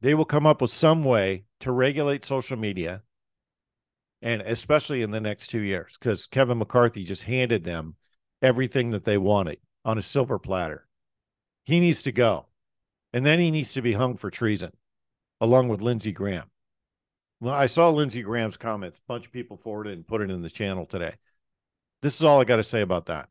They 0.00 0.14
will 0.14 0.24
come 0.24 0.46
up 0.46 0.60
with 0.60 0.72
some 0.72 1.04
way 1.04 1.44
to 1.60 1.70
regulate 1.70 2.24
social 2.24 2.56
media 2.56 3.04
and 4.22 4.40
especially 4.42 5.02
in 5.02 5.10
the 5.10 5.20
next 5.20 5.48
2 5.48 5.60
years 5.60 5.96
cuz 5.98 6.26
Kevin 6.26 6.58
McCarthy 6.58 7.04
just 7.04 7.24
handed 7.24 7.64
them 7.64 7.96
everything 8.40 8.90
that 8.90 9.04
they 9.04 9.18
wanted 9.18 9.58
on 9.84 9.98
a 9.98 10.02
silver 10.02 10.38
platter. 10.38 10.86
He 11.64 11.80
needs 11.80 12.02
to 12.02 12.12
go. 12.12 12.46
And 13.12 13.26
then 13.26 13.38
he 13.38 13.50
needs 13.50 13.72
to 13.74 13.82
be 13.82 13.92
hung 13.92 14.16
for 14.16 14.30
treason 14.30 14.72
along 15.40 15.68
with 15.68 15.82
Lindsey 15.82 16.12
Graham. 16.12 16.50
Well, 17.40 17.52
I 17.52 17.66
saw 17.66 17.88
Lindsey 17.90 18.22
Graham's 18.22 18.56
comments. 18.56 19.00
A 19.00 19.02
bunch 19.08 19.26
of 19.26 19.32
people 19.32 19.56
forwarded 19.56 19.94
and 19.94 20.06
put 20.06 20.20
it 20.20 20.30
in 20.30 20.42
the 20.42 20.48
channel 20.48 20.86
today. 20.86 21.14
This 22.00 22.16
is 22.16 22.24
all 22.24 22.40
I 22.40 22.44
got 22.44 22.56
to 22.56 22.62
say 22.62 22.80
about 22.80 23.06
that. 23.06 23.28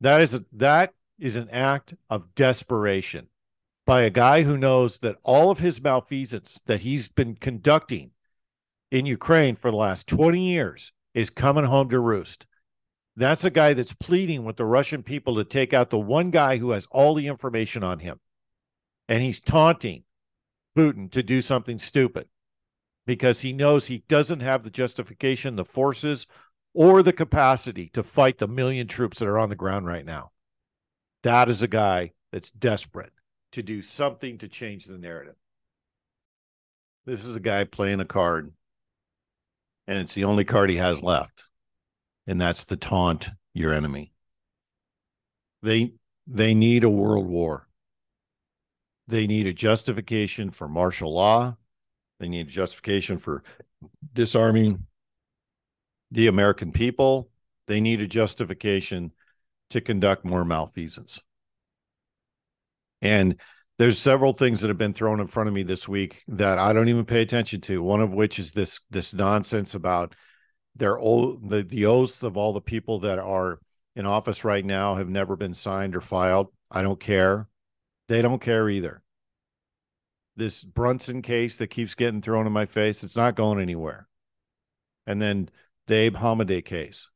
That 0.00 0.22
is 0.22 0.34
a, 0.34 0.44
that 0.52 0.94
is 1.18 1.36
an 1.36 1.48
act 1.50 1.94
of 2.10 2.34
desperation 2.34 3.28
by 3.84 4.02
a 4.02 4.10
guy 4.10 4.42
who 4.42 4.56
knows 4.56 4.98
that 5.00 5.18
all 5.22 5.50
of 5.50 5.58
his 5.58 5.82
malfeasance 5.82 6.60
that 6.66 6.80
he's 6.80 7.08
been 7.08 7.34
conducting 7.34 8.10
in 8.92 9.06
Ukraine 9.06 9.56
for 9.56 9.70
the 9.70 9.76
last 9.76 10.06
20 10.06 10.38
years 10.38 10.92
is 11.14 11.30
coming 11.30 11.64
home 11.64 11.88
to 11.88 11.98
roost. 11.98 12.46
That's 13.16 13.44
a 13.44 13.50
guy 13.50 13.72
that's 13.72 13.94
pleading 13.94 14.44
with 14.44 14.56
the 14.56 14.66
Russian 14.66 15.02
people 15.02 15.36
to 15.36 15.44
take 15.44 15.72
out 15.72 15.88
the 15.88 15.98
one 15.98 16.30
guy 16.30 16.58
who 16.58 16.72
has 16.72 16.86
all 16.90 17.14
the 17.14 17.26
information 17.26 17.82
on 17.82 18.00
him. 18.00 18.20
And 19.08 19.22
he's 19.22 19.40
taunting 19.40 20.04
Putin 20.76 21.10
to 21.12 21.22
do 21.22 21.40
something 21.40 21.78
stupid 21.78 22.28
because 23.06 23.40
he 23.40 23.54
knows 23.54 23.86
he 23.86 24.04
doesn't 24.08 24.40
have 24.40 24.62
the 24.62 24.70
justification, 24.70 25.56
the 25.56 25.64
forces, 25.64 26.26
or 26.74 27.02
the 27.02 27.14
capacity 27.14 27.88
to 27.94 28.02
fight 28.02 28.38
the 28.38 28.48
million 28.48 28.86
troops 28.86 29.18
that 29.18 29.28
are 29.28 29.38
on 29.38 29.48
the 29.48 29.56
ground 29.56 29.86
right 29.86 30.04
now. 30.04 30.32
That 31.22 31.48
is 31.48 31.62
a 31.62 31.68
guy 31.68 32.12
that's 32.30 32.50
desperate 32.50 33.12
to 33.52 33.62
do 33.62 33.80
something 33.80 34.36
to 34.38 34.48
change 34.48 34.84
the 34.84 34.98
narrative. 34.98 35.36
This 37.06 37.26
is 37.26 37.36
a 37.36 37.40
guy 37.40 37.64
playing 37.64 38.00
a 38.00 38.04
card, 38.04 38.52
and 39.86 39.98
it's 39.98 40.14
the 40.14 40.24
only 40.24 40.44
card 40.44 40.70
he 40.70 40.76
has 40.76 41.02
left 41.02 41.44
and 42.26 42.40
that's 42.40 42.64
the 42.64 42.76
taunt 42.76 43.30
your 43.54 43.72
enemy. 43.72 44.12
They 45.62 45.94
they 46.26 46.54
need 46.54 46.84
a 46.84 46.90
world 46.90 47.26
war. 47.26 47.68
They 49.08 49.26
need 49.26 49.46
a 49.46 49.52
justification 49.52 50.50
for 50.50 50.68
martial 50.68 51.12
law. 51.12 51.56
They 52.20 52.28
need 52.28 52.46
a 52.46 52.50
justification 52.50 53.18
for 53.18 53.42
disarming 54.12 54.86
the 56.10 56.28
American 56.28 56.72
people. 56.72 57.30
They 57.66 57.80
need 57.80 58.00
a 58.00 58.06
justification 58.06 59.12
to 59.70 59.80
conduct 59.80 60.24
more 60.24 60.44
malfeasance. 60.44 61.20
And 63.00 63.40
there's 63.78 63.98
several 63.98 64.32
things 64.32 64.60
that 64.60 64.68
have 64.68 64.78
been 64.78 64.92
thrown 64.92 65.20
in 65.20 65.26
front 65.26 65.48
of 65.48 65.54
me 65.54 65.62
this 65.62 65.88
week 65.88 66.22
that 66.28 66.58
I 66.58 66.72
don't 66.72 66.88
even 66.88 67.04
pay 67.04 67.22
attention 67.22 67.60
to. 67.62 67.82
One 67.82 68.00
of 68.00 68.12
which 68.12 68.38
is 68.38 68.52
this 68.52 68.80
this 68.90 69.14
nonsense 69.14 69.74
about 69.74 70.14
their 70.76 70.98
old 70.98 71.50
the, 71.50 71.62
the 71.62 71.86
oaths 71.86 72.22
of 72.22 72.36
all 72.36 72.52
the 72.52 72.60
people 72.60 73.00
that 73.00 73.18
are 73.18 73.58
in 73.94 74.06
office 74.06 74.44
right 74.44 74.64
now 74.64 74.94
have 74.94 75.08
never 75.08 75.36
been 75.36 75.54
signed 75.54 75.96
or 75.96 76.00
filed. 76.00 76.48
I 76.70 76.82
don't 76.82 77.00
care. 77.00 77.48
They 78.08 78.22
don't 78.22 78.40
care 78.40 78.68
either. 78.68 79.02
This 80.36 80.64
Brunson 80.64 81.20
case 81.22 81.58
that 81.58 81.68
keeps 81.68 81.94
getting 81.94 82.22
thrown 82.22 82.46
in 82.46 82.52
my 82.52 82.66
face, 82.66 83.04
it's 83.04 83.16
not 83.16 83.36
going 83.36 83.60
anywhere. 83.60 84.08
And 85.06 85.20
then 85.20 85.50
the 85.86 85.94
Abe 85.94 86.16
Hamadeh 86.16 86.64
case. 86.64 87.08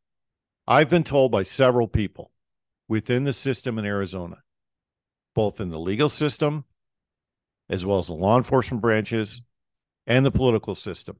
I've 0.66 0.90
been 0.90 1.05
told 1.05 1.33
by 1.33 1.45
several 1.45 1.88
people 1.88 2.33
within 2.88 3.25
the 3.25 3.33
system 3.33 3.79
in 3.79 3.87
Arizona, 3.87 4.38
both 5.37 5.61
in 5.61 5.68
the 5.70 5.79
legal 5.79 6.09
system, 6.09 6.64
as 7.68 7.85
well 7.85 7.99
as 7.99 8.07
the 8.07 8.14
law 8.14 8.38
enforcement 8.38 8.81
branches 8.81 9.42
and 10.07 10.25
the 10.25 10.31
political 10.31 10.75
system, 10.75 11.18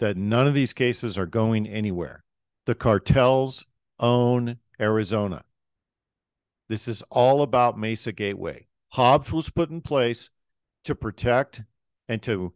that 0.00 0.16
none 0.16 0.48
of 0.48 0.52
these 0.52 0.72
cases 0.72 1.16
are 1.16 1.26
going 1.26 1.64
anywhere. 1.64 2.24
The 2.66 2.74
cartels 2.74 3.64
own 4.00 4.58
Arizona. 4.80 5.44
This 6.68 6.88
is 6.88 7.02
all 7.08 7.40
about 7.40 7.78
Mesa 7.78 8.10
Gateway. 8.10 8.66
Hobbs 8.92 9.32
was 9.32 9.48
put 9.48 9.70
in 9.70 9.80
place 9.80 10.28
to 10.82 10.96
protect 10.96 11.62
and 12.08 12.20
to 12.22 12.52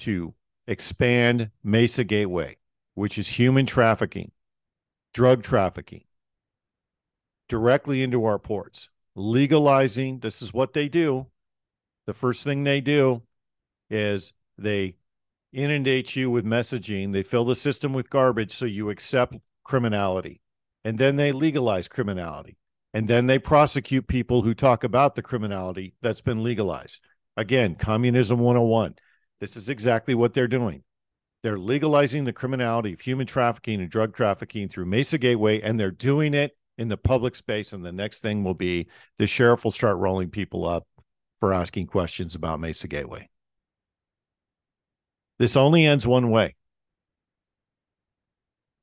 to 0.00 0.34
expand 0.66 1.50
Mesa 1.62 2.04
Gateway, 2.04 2.58
which 2.94 3.16
is 3.16 3.28
human 3.28 3.64
trafficking, 3.64 4.32
drug 5.14 5.42
trafficking, 5.42 6.04
directly 7.48 8.02
into 8.02 8.26
our 8.26 8.38
ports. 8.38 8.90
Legalizing, 9.16 10.20
this 10.20 10.42
is 10.42 10.52
what 10.52 10.72
they 10.72 10.88
do. 10.88 11.26
The 12.06 12.14
first 12.14 12.44
thing 12.44 12.64
they 12.64 12.80
do 12.80 13.22
is 13.88 14.32
they 14.58 14.96
inundate 15.52 16.16
you 16.16 16.30
with 16.30 16.44
messaging. 16.44 17.12
They 17.12 17.22
fill 17.22 17.44
the 17.44 17.56
system 17.56 17.92
with 17.92 18.10
garbage 18.10 18.52
so 18.52 18.64
you 18.66 18.90
accept 18.90 19.36
criminality. 19.62 20.40
And 20.84 20.98
then 20.98 21.16
they 21.16 21.32
legalize 21.32 21.88
criminality. 21.88 22.56
And 22.92 23.08
then 23.08 23.26
they 23.26 23.38
prosecute 23.38 24.06
people 24.06 24.42
who 24.42 24.54
talk 24.54 24.84
about 24.84 25.14
the 25.14 25.22
criminality 25.22 25.94
that's 26.02 26.20
been 26.20 26.44
legalized. 26.44 27.00
Again, 27.36 27.74
communism 27.74 28.38
101. 28.38 28.96
This 29.40 29.56
is 29.56 29.68
exactly 29.68 30.14
what 30.14 30.34
they're 30.34 30.46
doing. 30.46 30.82
They're 31.42 31.58
legalizing 31.58 32.24
the 32.24 32.32
criminality 32.32 32.92
of 32.92 33.00
human 33.00 33.26
trafficking 33.26 33.80
and 33.80 33.90
drug 33.90 34.14
trafficking 34.14 34.68
through 34.68 34.86
Mesa 34.86 35.18
Gateway, 35.18 35.60
and 35.60 35.78
they're 35.78 35.90
doing 35.90 36.34
it 36.34 36.56
in 36.76 36.88
the 36.88 36.96
public 36.96 37.36
space. 37.36 37.72
And 37.72 37.84
the 37.84 37.92
next 37.92 38.20
thing 38.20 38.44
will 38.44 38.54
be 38.54 38.88
the 39.18 39.26
sheriff 39.26 39.64
will 39.64 39.70
start 39.70 39.96
rolling 39.96 40.30
people 40.30 40.66
up 40.66 40.86
for 41.38 41.52
asking 41.52 41.86
questions 41.86 42.34
about 42.34 42.60
Mesa 42.60 42.88
Gateway. 42.88 43.28
This 45.38 45.56
only 45.56 45.84
ends 45.84 46.06
one 46.06 46.30
way. 46.30 46.54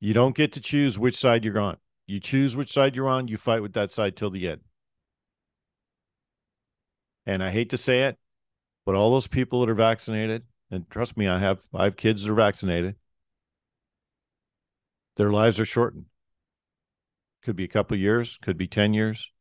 You 0.00 0.12
don't 0.12 0.36
get 0.36 0.52
to 0.52 0.60
choose 0.60 0.98
which 0.98 1.16
side 1.16 1.44
you're 1.44 1.60
on. 1.60 1.76
You 2.06 2.20
choose 2.20 2.56
which 2.56 2.72
side 2.72 2.96
you're 2.96 3.08
on, 3.08 3.28
you 3.28 3.38
fight 3.38 3.62
with 3.62 3.72
that 3.74 3.90
side 3.90 4.16
till 4.16 4.30
the 4.30 4.48
end. 4.48 4.60
And 7.24 7.42
I 7.42 7.50
hate 7.50 7.70
to 7.70 7.78
say 7.78 8.02
it, 8.02 8.18
but 8.84 8.94
all 8.94 9.12
those 9.12 9.28
people 9.28 9.60
that 9.60 9.70
are 9.70 9.74
vaccinated, 9.74 10.42
and 10.70 10.88
trust 10.90 11.16
me, 11.16 11.28
I 11.28 11.38
have 11.38 11.62
I 11.72 11.84
have 11.84 11.96
kids 11.96 12.22
that 12.22 12.32
are 12.32 12.34
vaccinated. 12.34 12.96
Their 15.16 15.30
lives 15.30 15.60
are 15.60 15.64
shortened. 15.64 16.06
Could 17.42 17.56
be 17.56 17.64
a 17.64 17.68
couple 17.68 17.96
years, 17.96 18.38
could 18.40 18.56
be 18.56 18.68
10 18.68 18.94
years, 18.94 19.32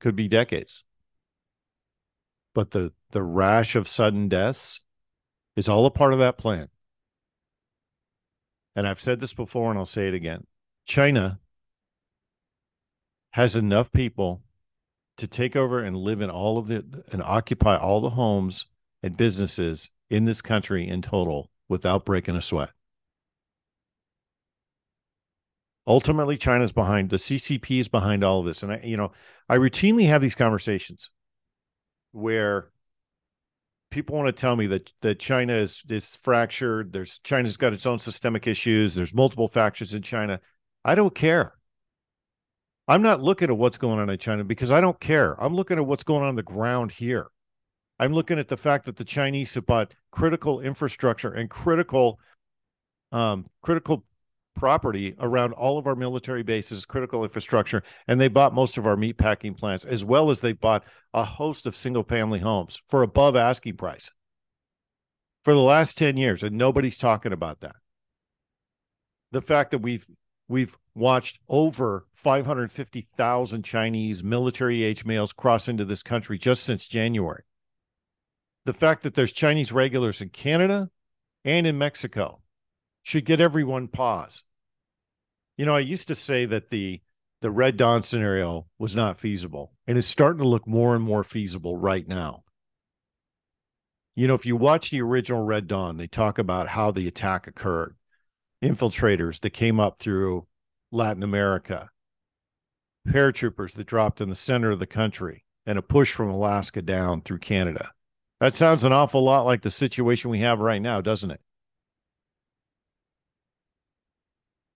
could 0.00 0.14
be 0.14 0.28
decades. 0.28 0.84
But 2.54 2.72
the 2.72 2.92
the 3.10 3.22
rash 3.22 3.74
of 3.74 3.88
sudden 3.88 4.28
deaths 4.28 4.80
is 5.56 5.68
all 5.68 5.86
a 5.86 5.90
part 5.90 6.12
of 6.12 6.18
that 6.18 6.36
plan. 6.38 6.68
And 8.76 8.86
I've 8.86 9.00
said 9.00 9.20
this 9.20 9.34
before 9.34 9.70
and 9.70 9.78
I'll 9.78 9.86
say 9.86 10.08
it 10.08 10.14
again. 10.14 10.46
China 10.84 11.40
has 13.32 13.56
enough 13.56 13.92
people 13.92 14.42
to 15.16 15.26
take 15.26 15.56
over 15.56 15.80
and 15.80 15.96
live 15.96 16.20
in 16.20 16.30
all 16.30 16.58
of 16.58 16.68
the 16.68 17.04
and 17.10 17.22
occupy 17.22 17.76
all 17.76 18.00
the 18.00 18.10
homes 18.10 18.66
and 19.02 19.16
businesses 19.16 19.90
in 20.10 20.24
this 20.24 20.40
country 20.40 20.88
in 20.88 21.02
total 21.02 21.50
without 21.68 22.04
breaking 22.04 22.36
a 22.36 22.42
sweat. 22.42 22.70
Ultimately, 25.88 26.36
China's 26.36 26.70
behind 26.70 27.08
the 27.08 27.16
CCP 27.16 27.80
is 27.80 27.88
behind 27.88 28.22
all 28.22 28.40
of 28.40 28.46
this. 28.46 28.62
And 28.62 28.72
I, 28.72 28.80
you 28.84 28.98
know, 28.98 29.10
I 29.48 29.56
routinely 29.56 30.06
have 30.06 30.20
these 30.20 30.34
conversations 30.34 31.10
where 32.12 32.70
people 33.90 34.14
want 34.14 34.26
to 34.26 34.38
tell 34.38 34.54
me 34.54 34.66
that 34.66 34.92
that 35.00 35.18
China 35.18 35.54
is 35.54 35.82
is 35.88 36.14
fractured. 36.16 36.92
There's 36.92 37.18
China's 37.24 37.56
got 37.56 37.72
its 37.72 37.86
own 37.86 38.00
systemic 38.00 38.46
issues. 38.46 38.94
There's 38.94 39.14
multiple 39.14 39.48
factions 39.48 39.94
in 39.94 40.02
China. 40.02 40.40
I 40.84 40.94
don't 40.94 41.14
care. 41.14 41.54
I'm 42.86 43.00
not 43.00 43.22
looking 43.22 43.48
at 43.48 43.56
what's 43.56 43.78
going 43.78 43.98
on 43.98 44.10
in 44.10 44.18
China 44.18 44.44
because 44.44 44.70
I 44.70 44.82
don't 44.82 45.00
care. 45.00 45.42
I'm 45.42 45.54
looking 45.54 45.78
at 45.78 45.86
what's 45.86 46.04
going 46.04 46.22
on, 46.22 46.28
on 46.28 46.36
the 46.36 46.42
ground 46.42 46.92
here. 46.92 47.28
I'm 47.98 48.12
looking 48.12 48.38
at 48.38 48.48
the 48.48 48.56
fact 48.58 48.84
that 48.84 48.96
the 48.96 49.04
Chinese 49.04 49.54
have 49.54 49.64
bought 49.64 49.94
critical 50.10 50.60
infrastructure 50.60 51.32
and 51.32 51.48
critical 51.48 52.20
um, 53.10 53.46
critical 53.62 54.04
property 54.58 55.14
around 55.18 55.52
all 55.52 55.78
of 55.78 55.86
our 55.86 55.94
military 55.94 56.42
bases, 56.42 56.84
critical 56.84 57.24
infrastructure, 57.24 57.82
and 58.06 58.20
they 58.20 58.28
bought 58.28 58.54
most 58.54 58.76
of 58.76 58.86
our 58.86 58.96
meat 58.96 59.16
packing 59.16 59.54
plants, 59.54 59.84
as 59.84 60.04
well 60.04 60.30
as 60.30 60.40
they 60.40 60.52
bought 60.52 60.84
a 61.14 61.24
host 61.24 61.66
of 61.66 61.76
single 61.76 62.04
family 62.04 62.40
homes 62.40 62.82
for 62.88 63.02
above 63.02 63.36
asking 63.36 63.76
price 63.76 64.10
for 65.42 65.54
the 65.54 65.60
last 65.60 65.96
10 65.96 66.16
years. 66.16 66.42
And 66.42 66.56
nobody's 66.56 66.98
talking 66.98 67.32
about 67.32 67.60
that. 67.60 67.76
The 69.30 69.40
fact 69.40 69.70
that 69.70 69.78
we've 69.78 70.06
we've 70.48 70.76
watched 70.94 71.38
over 71.48 72.06
550,000 72.14 73.62
Chinese 73.62 74.24
military 74.24 74.82
age 74.82 75.04
males 75.04 75.32
cross 75.32 75.68
into 75.68 75.84
this 75.84 76.02
country 76.02 76.38
just 76.38 76.64
since 76.64 76.86
January. 76.86 77.44
The 78.64 78.72
fact 78.72 79.02
that 79.02 79.14
there's 79.14 79.32
Chinese 79.32 79.72
regulars 79.72 80.20
in 80.20 80.30
Canada 80.30 80.90
and 81.44 81.66
in 81.66 81.78
Mexico 81.78 82.40
should 83.02 83.24
get 83.24 83.40
everyone 83.40 83.88
pause. 83.88 84.44
You 85.58 85.66
know, 85.66 85.74
I 85.74 85.80
used 85.80 86.06
to 86.08 86.14
say 86.14 86.46
that 86.46 86.68
the 86.68 87.02
the 87.40 87.50
Red 87.50 87.76
Dawn 87.76 88.02
scenario 88.02 88.66
was 88.78 88.96
not 88.96 89.20
feasible, 89.20 89.72
and 89.86 89.98
it's 89.98 90.06
starting 90.06 90.42
to 90.42 90.48
look 90.48 90.66
more 90.66 90.94
and 90.94 91.04
more 91.04 91.24
feasible 91.24 91.76
right 91.76 92.06
now. 92.06 92.44
You 94.16 94.26
know, 94.26 94.34
if 94.34 94.46
you 94.46 94.56
watch 94.56 94.90
the 94.90 95.02
original 95.02 95.44
Red 95.44 95.66
Dawn, 95.66 95.96
they 95.96 96.06
talk 96.06 96.38
about 96.38 96.68
how 96.68 96.90
the 96.90 97.06
attack 97.06 97.46
occurred. 97.46 97.96
Infiltrators 98.62 99.40
that 99.40 99.50
came 99.50 99.78
up 99.78 99.98
through 99.98 100.46
Latin 100.90 101.22
America, 101.22 101.90
paratroopers 103.08 103.74
that 103.76 103.86
dropped 103.86 104.20
in 104.20 104.28
the 104.28 104.34
center 104.34 104.70
of 104.70 104.78
the 104.80 104.86
country, 104.86 105.44
and 105.66 105.78
a 105.78 105.82
push 105.82 106.12
from 106.12 106.28
Alaska 106.28 106.82
down 106.82 107.20
through 107.20 107.38
Canada. 107.38 107.92
That 108.40 108.54
sounds 108.54 108.84
an 108.84 108.92
awful 108.92 109.22
lot 109.22 109.44
like 109.44 109.62
the 109.62 109.70
situation 109.70 110.30
we 110.30 110.40
have 110.40 110.60
right 110.60 110.82
now, 110.82 111.00
doesn't 111.00 111.30
it? 111.30 111.40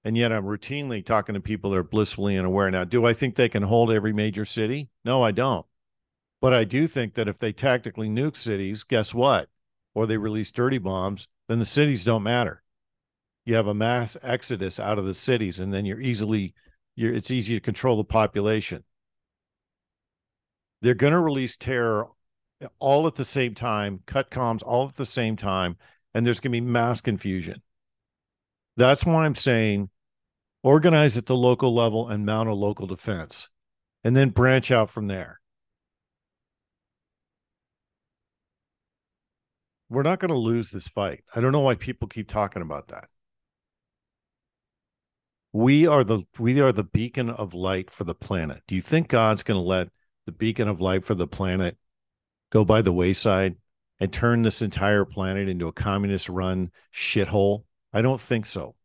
And 0.05 0.17
yet 0.17 0.33
I'm 0.33 0.45
routinely 0.45 1.05
talking 1.05 1.35
to 1.35 1.41
people 1.41 1.71
that 1.71 1.79
are 1.79 1.85
blissfully 1.85 2.37
unaware. 2.37 2.71
Now, 2.71 2.85
do 2.85 3.07
I 3.07 3.13
think 3.13 3.35
they 3.35 3.49
can 3.49 3.63
hold 3.63 3.93
every 3.93 4.13
major 4.13 4.45
city? 4.45 4.91
No, 5.05 5.23
I 5.23 5.31
don't. 5.31 5.65
But 6.41 6.53
I 6.53 6.65
do 6.65 6.89
think 6.89 7.15
that 7.15 7.29
if 7.29 7.39
they 7.39 7.53
tactically 7.53 8.09
nuke 8.09 8.37
cities, 8.37 8.83
guess 8.83 9.15
what? 9.15 9.49
Or 9.95 10.07
they 10.07 10.17
release 10.17 10.51
dirty 10.51 10.79
bombs, 10.79 11.29
then 11.49 11.61
the 11.61 11.65
cities 11.65 12.05
don't 12.05 12.25
matter. 12.25 12.65
You 13.45 13.55
have 13.55 13.69
a 13.69 13.75
mass 13.75 14.17
exodus 14.23 14.81
out 14.81 14.99
of 14.99 15.05
the 15.05 15.15
cities, 15.15 15.61
and 15.61 15.73
then 15.73 15.85
you're 15.85 16.01
easily 16.01 16.55
you're 16.95 17.13
it's 17.13 17.31
easy 17.31 17.55
to 17.55 17.61
control 17.61 17.97
the 17.97 18.05
population. 18.05 18.85
They're 20.81 20.95
going 20.95 21.13
to 21.13 21.21
release 21.21 21.57
terror 21.57 22.09
all 22.79 23.07
at 23.07 23.15
the 23.15 23.25
same 23.25 23.55
time, 23.55 24.01
cut 24.07 24.31
comms 24.31 24.63
all 24.65 24.89
at 24.89 24.97
the 24.97 25.05
same 25.05 25.37
time, 25.37 25.77
and 26.13 26.27
there's 26.27 26.41
going 26.41 26.53
to 26.53 26.61
be 26.61 26.61
mass 26.61 27.01
confusion. 27.01 27.63
That's 28.77 29.05
why 29.05 29.25
I'm 29.25 29.35
saying 29.35 29.91
organize 30.63 31.17
at 31.17 31.27
the 31.27 31.37
local 31.37 31.75
level 31.75 32.09
and 32.09 32.25
mount 32.25 32.49
a 32.49 32.55
local 32.55 32.87
defense, 32.87 33.49
and 34.05 34.17
then 34.17 34.31
branch 34.31 34.71
out 34.71 34.91
from 34.91 35.09
there. 35.09 35.41
We're 39.89 40.03
not 40.03 40.21
going 40.21 40.31
to 40.31 40.39
lose 40.39 40.71
this 40.71 40.89
fight. 40.89 41.23
I 41.35 41.41
don't 41.41 41.53
know 41.53 41.61
why 41.61 41.75
people 41.75 42.09
keep 42.09 42.27
talking 42.27 42.63
about 42.63 42.89
that. 42.89 43.09
We 45.53 45.87
are 45.87 46.03
the 46.03 46.25
we 46.39 46.59
are 46.61 46.73
the 46.73 46.83
beacon 46.83 47.29
of 47.29 47.53
light 47.53 47.91
for 47.91 48.05
the 48.05 48.15
planet. 48.15 48.63
Do 48.67 48.75
you 48.75 48.81
think 48.81 49.09
God's 49.09 49.43
going 49.43 49.61
to 49.61 49.67
let 49.67 49.89
the 50.25 50.33
beacon 50.33 50.67
of 50.67 50.81
light 50.81 51.05
for 51.05 51.15
the 51.15 51.27
planet 51.27 51.77
go 52.51 52.65
by 52.65 52.81
the 52.81 52.93
wayside 52.93 53.57
and 54.01 54.11
turn 54.11 54.43
this 54.43 54.63
entire 54.63 55.05
planet 55.05 55.51
into 55.51 55.69
a 55.69 55.73
communist 55.73 56.31
run 56.31 56.71
shithole? 56.95 57.65
I 57.93 58.01
don't 58.01 58.21
think 58.21 58.47
so. 58.47 58.77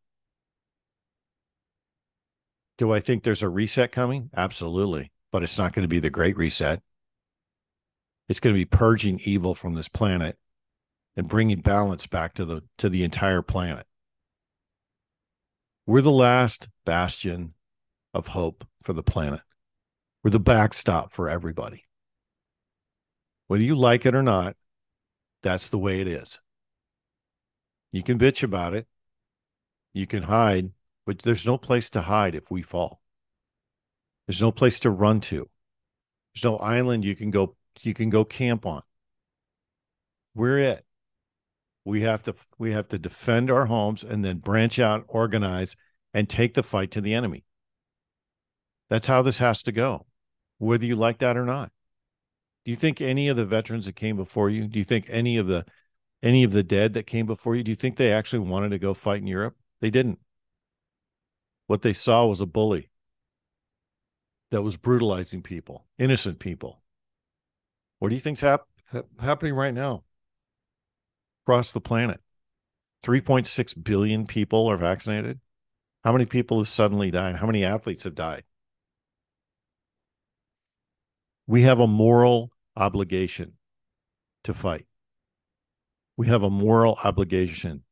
Do 2.78 2.92
I 2.92 3.00
think 3.00 3.24
there's 3.24 3.44
a 3.44 3.50
reset 3.50 3.92
coming? 3.92 4.30
Absolutely. 4.36 5.12
But 5.32 5.44
it's 5.44 5.58
not 5.58 5.74
going 5.74 5.84
to 5.84 5.90
be 5.90 6.00
the 6.00 6.10
great 6.10 6.38
reset. 6.38 6.82
It's 8.30 8.40
going 8.40 8.54
to 8.54 8.60
be 8.60 8.66
purging 8.66 9.20
evil 9.24 9.56
from 9.56 9.74
this 9.74 9.88
planet 9.88 10.38
and 11.16 11.28
bringing 11.28 11.62
balance 11.62 12.08
back 12.08 12.34
to 12.36 12.46
the 12.46 12.64
to 12.78 12.90
the 12.90 13.04
entire 13.04 13.42
planet. 13.42 13.86
We're 15.86 16.02
the 16.02 16.12
last 16.12 16.70
bastion 16.86 17.54
of 18.14 18.28
hope 18.28 18.66
for 18.84 18.94
the 18.94 19.04
planet. 19.04 19.42
We're 20.24 20.32
the 20.32 20.40
backstop 20.40 21.14
for 21.14 21.30
everybody. 21.30 21.86
Whether 23.48 23.64
you 23.64 23.76
like 23.76 24.06
it 24.06 24.14
or 24.14 24.24
not, 24.24 24.58
that's 25.42 25.70
the 25.70 25.78
way 25.78 26.02
it 26.02 26.08
is. 26.08 26.40
You 27.92 28.04
can 28.04 28.20
bitch 28.20 28.44
about 28.44 28.74
it. 28.74 28.88
You 29.94 30.06
can 30.06 30.24
hide, 30.24 30.72
but 31.08 31.20
there's 31.20 31.46
no 31.46 31.58
place 31.58 31.90
to 31.90 32.02
hide 32.02 32.36
if 32.36 32.52
we 32.52 32.62
fall. 32.62 33.02
There's 34.28 34.42
no 34.42 34.52
place 34.52 34.78
to 34.82 34.90
run 34.90 35.22
to. 35.22 35.50
There's 36.36 36.44
no 36.44 36.58
island 36.58 37.06
you 37.06 37.16
can 37.16 37.32
go 37.32 37.56
you 37.82 37.94
can 37.94 38.10
go 38.10 38.26
camp 38.26 38.66
on. 38.66 38.82
We're 40.36 40.60
it. 40.60 40.86
We 41.86 42.02
have 42.02 42.24
to 42.24 42.36
we 42.60 42.74
have 42.74 42.90
to 42.90 43.00
defend 43.00 43.50
our 43.50 43.68
homes 43.68 44.04
and 44.04 44.26
then 44.26 44.40
branch 44.40 44.80
out, 44.80 45.06
organize, 45.08 45.78
and 46.14 46.30
take 46.30 46.56
the 46.56 46.62
fight 46.62 46.92
to 46.92 47.00
the 47.00 47.14
enemy. 47.14 47.46
That's 48.90 49.08
how 49.08 49.22
this 49.22 49.40
has 49.40 49.64
to 49.64 49.72
go, 49.72 50.08
whether 50.58 50.86
you 50.86 50.98
like 50.98 51.20
that 51.20 51.38
or 51.38 51.46
not. 51.46 51.72
Do 52.66 52.72
you 52.72 52.76
think 52.76 53.00
any 53.00 53.30
of 53.30 53.38
the 53.38 53.46
veterans 53.46 53.86
that 53.86 53.96
came 53.96 54.18
before 54.18 54.50
you, 54.50 54.68
do 54.68 54.78
you 54.78 54.86
think 54.86 55.06
any 55.08 55.38
of 55.38 55.48
the 55.48 55.66
any 56.22 56.44
of 56.44 56.52
the 56.52 56.64
dead 56.64 56.94
that 56.96 57.08
came 57.08 57.26
before 57.26 57.56
you, 57.56 57.64
do 57.64 57.72
you 57.72 57.76
think 57.76 57.96
they 57.96 58.12
actually 58.12 58.40
wanted 58.40 58.70
to 58.70 58.80
go 58.80 58.94
fight 58.94 59.22
in 59.22 59.28
Europe? 59.28 59.56
They 59.80 59.90
didn't. 59.90 60.20
What 61.68 61.82
they 61.82 61.94
saw 61.94 62.26
was 62.26 62.42
a 62.42 62.46
bully 62.46 62.90
that 64.52 64.62
was 64.62 64.78
brutalizing 64.78 65.42
people, 65.42 65.86
innocent 66.00 66.40
people. 66.40 66.82
What 68.00 68.10
do 68.10 68.16
you 68.16 68.22
think's 68.22 68.42
hap- 68.42 68.68
happening 69.20 69.54
right 69.54 69.74
now 69.74 70.04
across 71.46 71.72
the 71.74 71.82
planet? 71.82 72.22
3.6 73.04 73.84
billion 73.84 74.26
people 74.26 74.68
are 74.68 74.78
vaccinated. 74.78 75.40
How 76.04 76.14
many 76.14 76.26
people 76.26 76.60
have 76.60 76.70
suddenly 76.70 77.12
died? 77.12 77.36
How 77.36 77.46
many 77.46 77.66
athletes 77.66 78.06
have 78.06 78.16
died? 78.16 78.44
We 81.46 81.64
have 81.64 81.80
a 81.80 81.88
moral 81.88 82.52
obligation 82.76 83.54
to 84.46 84.54
fight. 84.54 84.86
We 86.16 86.28
have 86.28 86.44
a 86.44 86.50
moral 86.50 86.98
obligation 87.04 87.84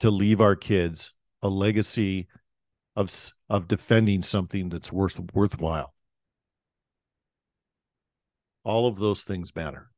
to 0.00 0.10
leave 0.10 0.40
our 0.40 0.56
kids 0.56 1.14
a 1.42 1.48
legacy 1.48 2.26
of 2.98 3.32
of 3.48 3.68
defending 3.68 4.22
something 4.22 4.68
that's 4.68 4.92
worth 4.92 5.20
worthwhile. 5.32 5.94
All 8.64 8.88
of 8.88 8.98
those 8.98 9.22
things 9.22 9.54
matter. 9.54 9.90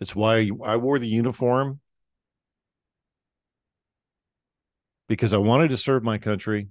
It's 0.00 0.14
why 0.14 0.50
I 0.62 0.76
wore 0.76 0.98
the 0.98 1.08
uniform 1.08 1.80
because 5.08 5.32
I 5.32 5.38
wanted 5.38 5.70
to 5.70 5.78
serve 5.78 6.04
my 6.04 6.18
country. 6.18 6.68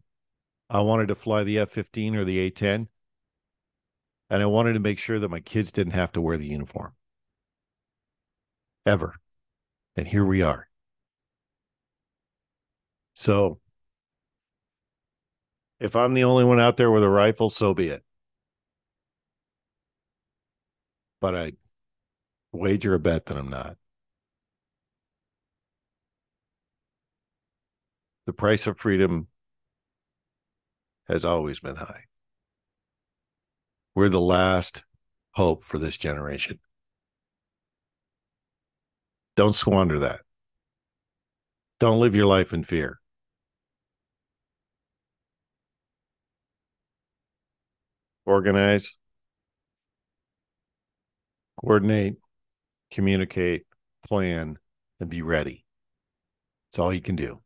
I 0.70 0.82
wanted 0.82 1.08
to 1.08 1.16
fly 1.16 1.44
the 1.44 1.58
F 1.58 1.72
15 1.72 2.16
or 2.16 2.24
the 2.24 2.38
A 2.38 2.52
10. 2.52 2.88
And 4.30 4.44
I 4.44 4.46
wanted 4.46 4.74
to 4.74 4.80
make 4.80 5.00
sure 5.00 5.18
that 5.18 5.30
my 5.30 5.40
kids 5.40 5.72
didn't 5.72 5.94
have 5.94 6.12
to 6.12 6.22
wear 6.22 6.38
the 6.38 6.48
uniform 6.48 6.94
ever. 8.86 9.16
And 9.96 10.08
here 10.08 10.26
we 10.26 10.44
are. 10.44 10.68
So 13.16 13.60
if 15.80 15.96
I'm 15.96 16.14
the 16.14 16.24
only 16.24 16.44
one 16.44 16.60
out 16.60 16.78
there 16.78 16.92
with 16.92 17.04
a 17.04 17.10
rifle, 17.10 17.50
so 17.50 17.74
be 17.74 17.90
it. 17.90 18.04
But 21.22 21.36
I 21.36 21.54
wager 22.52 22.94
a 22.94 23.00
bet 23.00 23.26
that 23.26 23.38
I'm 23.38 23.50
not. 23.50 23.78
The 28.26 28.34
price 28.34 28.66
of 28.68 28.78
freedom 28.78 29.28
has 31.08 31.24
always 31.24 31.60
been 31.60 31.76
high. 31.76 32.06
We're 33.94 34.10
the 34.10 34.20
last 34.20 34.84
hope 35.32 35.62
for 35.62 35.78
this 35.78 35.98
generation. 35.98 36.60
Don't 39.36 39.54
squander 39.54 40.00
that. 40.00 40.22
Don't 41.80 42.00
live 42.00 42.16
your 42.16 42.26
life 42.26 42.54
in 42.54 42.64
fear. 42.64 43.00
Organize, 48.26 48.96
coordinate, 51.60 52.18
communicate, 52.92 53.66
plan, 54.08 54.58
and 55.00 55.10
be 55.10 55.22
ready. 55.22 55.66
That's 56.72 56.80
all 56.80 56.94
you 56.94 57.02
can 57.02 57.16
do. 57.16 57.42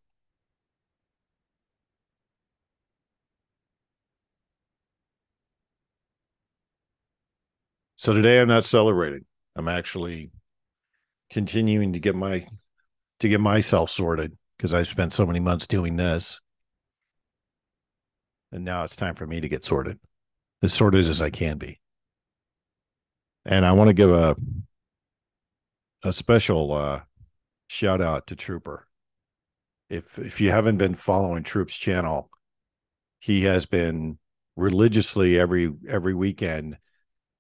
So 7.95 8.13
today 8.13 8.39
I'm 8.39 8.47
not 8.47 8.63
celebrating. 8.63 9.25
I'm 9.55 9.67
actually 9.67 10.31
continuing 11.29 11.93
to 11.93 11.99
get 11.99 12.15
my 12.15 12.47
to 13.19 13.29
get 13.29 13.41
myself 13.41 13.89
sorted 13.89 14.37
because 14.57 14.73
I've 14.73 14.87
spent 14.87 15.13
so 15.13 15.25
many 15.25 15.39
months 15.39 15.67
doing 15.67 15.97
this. 15.97 16.39
And 18.51 18.65
now 18.65 18.83
it's 18.83 18.95
time 18.95 19.15
for 19.15 19.27
me 19.27 19.41
to 19.41 19.49
get 19.49 19.65
sorted. 19.65 19.99
As 20.62 20.74
sorted 20.74 21.08
as 21.08 21.22
I 21.22 21.30
can 21.30 21.58
be. 21.58 21.80
And 23.45 23.65
I 23.65 23.72
want 23.72 23.88
to 23.88 23.93
give 23.93 24.12
a 24.12 24.36
a 26.04 26.13
special 26.13 26.72
uh 26.74 27.02
shout 27.67 28.02
out 28.02 28.28
to 28.28 28.36
Trooper. 28.36 28.88
If 29.89 30.19
if 30.19 30.41
you 30.41 30.52
haven't 30.52 30.78
been 30.78 30.95
following 30.95 31.43
Troop's 31.43 31.78
channel, 31.78 32.30
he 33.19 33.43
has 33.43 33.65
been 33.65 34.17
religiously 34.56 35.39
every 35.39 35.72
every 35.88 36.13
weekend 36.13 36.78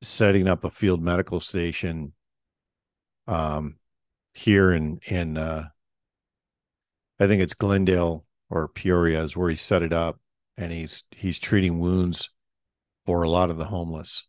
setting 0.01 0.47
up 0.47 0.63
a 0.63 0.69
field 0.69 1.01
medical 1.01 1.41
station 1.41 2.13
um 3.27 3.75
here 4.33 4.71
in 4.71 4.99
in 5.07 5.37
uh 5.37 5.67
I 7.19 7.27
think 7.27 7.41
it's 7.41 7.53
Glendale 7.53 8.25
or 8.49 8.69
Peoria 8.69 9.23
is 9.23 9.35
where 9.35 9.49
he 9.49 9.55
set 9.57 9.83
it 9.83 9.91
up 9.91 10.19
and 10.57 10.71
he's 10.71 11.03
he's 11.11 11.37
treating 11.37 11.79
wounds 11.79 12.29
for 13.09 13.23
a 13.23 13.29
lot 13.29 13.49
of 13.49 13.57
the 13.57 13.65
homeless. 13.65 14.27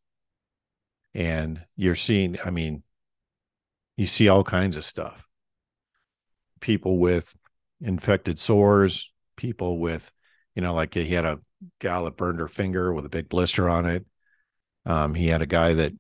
And 1.13 1.61
you're 1.77 1.95
seeing 1.95 2.39
I 2.43 2.49
mean 2.49 2.83
you 3.99 4.07
see 4.07 4.31
all 4.31 4.43
kinds 4.43 4.79
of 4.79 4.85
stuff. 4.87 5.27
People 6.61 6.99
with 6.99 7.37
infected 7.83 8.39
sores, 8.39 9.13
people 9.37 9.81
with 9.81 10.11
you 10.55 10.63
know 10.63 10.73
like 10.73 10.95
he 10.95 11.09
had 11.09 11.27
a 11.27 11.41
gal 11.79 12.07
that 12.07 12.17
burned 12.17 12.41
her 12.41 12.49
finger 12.49 12.91
with 12.95 13.05
a 13.05 13.11
big 13.11 13.29
blister 13.29 13.69
on 13.69 13.85
it 13.85 14.07
um, 14.87 15.13
he 15.13 15.27
had 15.27 15.43
a 15.43 15.47
guy 15.47 15.75
that 15.75 15.93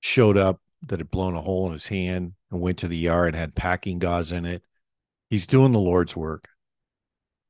showed 0.00 0.36
up 0.36 0.60
that 0.88 1.00
had 1.00 1.10
blown 1.10 1.34
a 1.34 1.40
hole 1.40 1.68
in 1.68 1.72
his 1.72 1.86
hand 1.86 2.34
and 2.50 2.60
went 2.60 2.76
to 2.78 2.88
the 2.88 2.98
yard 2.98 3.28
and 3.28 3.36
had 3.36 3.54
packing 3.54 3.98
gauze 3.98 4.30
in 4.30 4.44
it. 4.44 4.62
He's 5.30 5.46
doing 5.46 5.72
the 5.72 5.78
Lord's 5.78 6.14
work. 6.14 6.48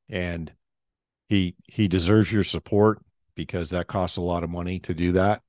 And 0.09 0.52
he 1.28 1.56
he 1.64 1.88
deserves 1.88 2.30
your 2.30 2.44
support 2.44 3.00
because 3.35 3.71
that 3.71 3.87
costs 3.87 4.16
a 4.16 4.23
lot 4.23 4.45
of 4.45 4.51
money 4.51 4.79
to 4.81 4.95
do 4.95 5.12
that. 5.12 5.43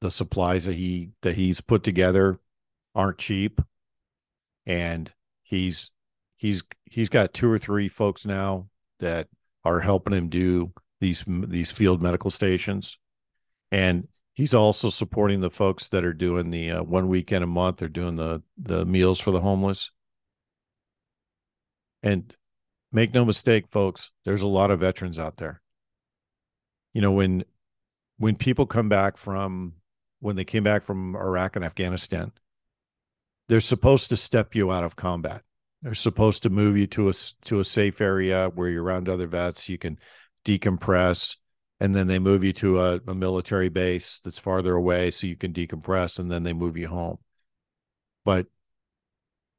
The 0.00 0.10
supplies 0.10 0.64
that 0.64 0.74
he 0.74 1.10
that 1.22 1.36
he's 1.36 1.60
put 1.60 1.82
together 1.82 2.40
aren't 2.94 3.18
cheap. 3.18 3.60
And 4.66 5.10
he's 5.42 5.90
he's 6.36 6.62
he's 6.84 7.08
got 7.08 7.34
two 7.34 7.50
or 7.50 7.58
three 7.58 7.88
folks 7.88 8.26
now 8.26 8.68
that 8.98 9.28
are 9.64 9.80
helping 9.80 10.14
him 10.14 10.28
do 10.28 10.72
these 11.00 11.24
these 11.26 11.70
field 11.70 12.02
medical 12.02 12.30
stations. 12.30 12.98
And 13.70 14.08
he's 14.34 14.54
also 14.54 14.88
supporting 14.90 15.40
the 15.40 15.50
folks 15.50 15.88
that 15.88 16.04
are 16.04 16.12
doing 16.12 16.50
the 16.50 16.70
uh, 16.70 16.82
one 16.82 17.08
weekend 17.08 17.44
a 17.44 17.46
month 17.46 17.78
they're 17.78 17.88
doing 17.88 18.16
the 18.16 18.42
the 18.56 18.84
meals 18.84 19.20
for 19.20 19.30
the 19.30 19.40
homeless 19.40 19.90
and 22.02 22.34
make 22.90 23.12
no 23.14 23.24
mistake 23.24 23.66
folks 23.70 24.10
there's 24.24 24.42
a 24.42 24.46
lot 24.46 24.70
of 24.70 24.80
veterans 24.80 25.18
out 25.18 25.36
there 25.36 25.60
you 26.92 27.00
know 27.00 27.12
when 27.12 27.44
when 28.18 28.36
people 28.36 28.66
come 28.66 28.88
back 28.88 29.16
from 29.16 29.74
when 30.20 30.36
they 30.36 30.44
came 30.44 30.62
back 30.62 30.82
from 30.82 31.16
iraq 31.16 31.56
and 31.56 31.64
afghanistan 31.64 32.32
they're 33.52 33.60
supposed 33.60 34.08
to 34.08 34.16
step 34.16 34.54
you 34.54 34.72
out 34.72 34.82
of 34.82 34.96
combat. 34.96 35.42
They're 35.82 35.94
supposed 35.94 36.44
to 36.44 36.50
move 36.50 36.76
you 36.76 36.86
to 36.86 37.10
a 37.10 37.12
to 37.44 37.60
a 37.60 37.64
safe 37.66 38.00
area 38.00 38.50
where 38.54 38.70
you're 38.70 38.82
around 38.82 39.08
other 39.08 39.26
vets 39.26 39.68
you 39.68 39.76
can 39.76 39.98
decompress 40.44 41.36
and 41.80 41.94
then 41.94 42.06
they 42.06 42.18
move 42.18 42.44
you 42.44 42.52
to 42.54 42.80
a, 42.80 43.00
a, 43.06 43.14
military 43.14 43.68
base 43.68 44.20
that's 44.20 44.38
farther 44.38 44.74
away 44.74 45.10
so 45.10 45.26
you 45.26 45.36
can 45.36 45.52
decompress 45.52 46.18
and 46.18 46.30
then 46.30 46.44
they 46.44 46.52
move 46.52 46.76
you 46.76 46.88
home. 46.88 47.18
But 48.24 48.46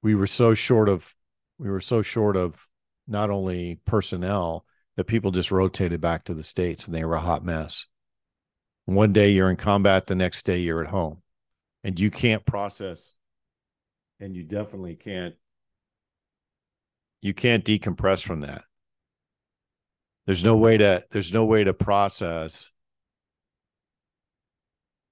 we 0.01 0.15
were 0.15 0.27
so 0.27 0.53
short 0.53 0.89
of 0.89 1.13
we 1.59 1.69
were 1.69 1.81
so 1.81 2.01
short 2.01 2.35
of 2.35 2.67
not 3.07 3.29
only 3.29 3.79
personnel 3.85 4.65
that 4.95 5.05
people 5.05 5.31
just 5.31 5.51
rotated 5.51 6.01
back 6.01 6.25
to 6.25 6.33
the 6.33 6.43
states 6.43 6.85
and 6.85 6.95
they 6.95 7.03
were 7.03 7.15
a 7.15 7.21
hot 7.21 7.43
mess. 7.43 7.85
One 8.85 9.13
day 9.13 9.31
you're 9.31 9.49
in 9.49 9.55
combat 9.55 10.07
the 10.07 10.15
next 10.15 10.45
day 10.45 10.57
you're 10.57 10.83
at 10.83 10.89
home. 10.89 11.21
And 11.83 11.99
you 11.99 12.11
can't 12.11 12.45
process 12.45 13.13
and 14.19 14.35
you 14.35 14.43
definitely 14.43 14.95
can't 14.95 15.35
you 17.21 17.33
can't 17.33 17.63
decompress 17.63 18.23
from 18.23 18.41
that. 18.41 18.63
There's 20.25 20.43
no 20.43 20.55
way 20.57 20.77
to 20.77 21.03
there's 21.11 21.33
no 21.33 21.45
way 21.45 21.63
to 21.63 21.73
process 21.73 22.69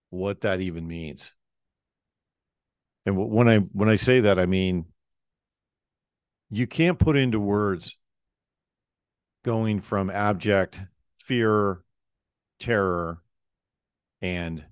what 0.10 0.41
that 0.41 0.62
even 0.62 0.88
means. 0.88 1.34
And 3.06 3.17
when 3.17 3.50
I 3.50 3.60
when 3.60 3.89
I 3.89 3.96
say 3.96 4.22
that, 4.22 4.39
I 4.39 4.46
mean 4.46 4.86
you 6.50 6.67
can't 6.67 7.00
put 7.00 7.17
into 7.17 7.39
words 7.39 7.98
going 9.43 9.82
from 9.82 10.10
abject 10.10 10.82
fear, 11.17 11.84
terror, 12.60 13.21
and 14.21 14.63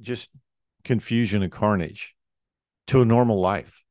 just 0.00 0.30
confusion 0.84 1.42
and 1.42 1.52
carnage 1.52 2.14
to 2.86 3.02
a 3.02 3.04
normal 3.04 3.40
life. 3.40 3.84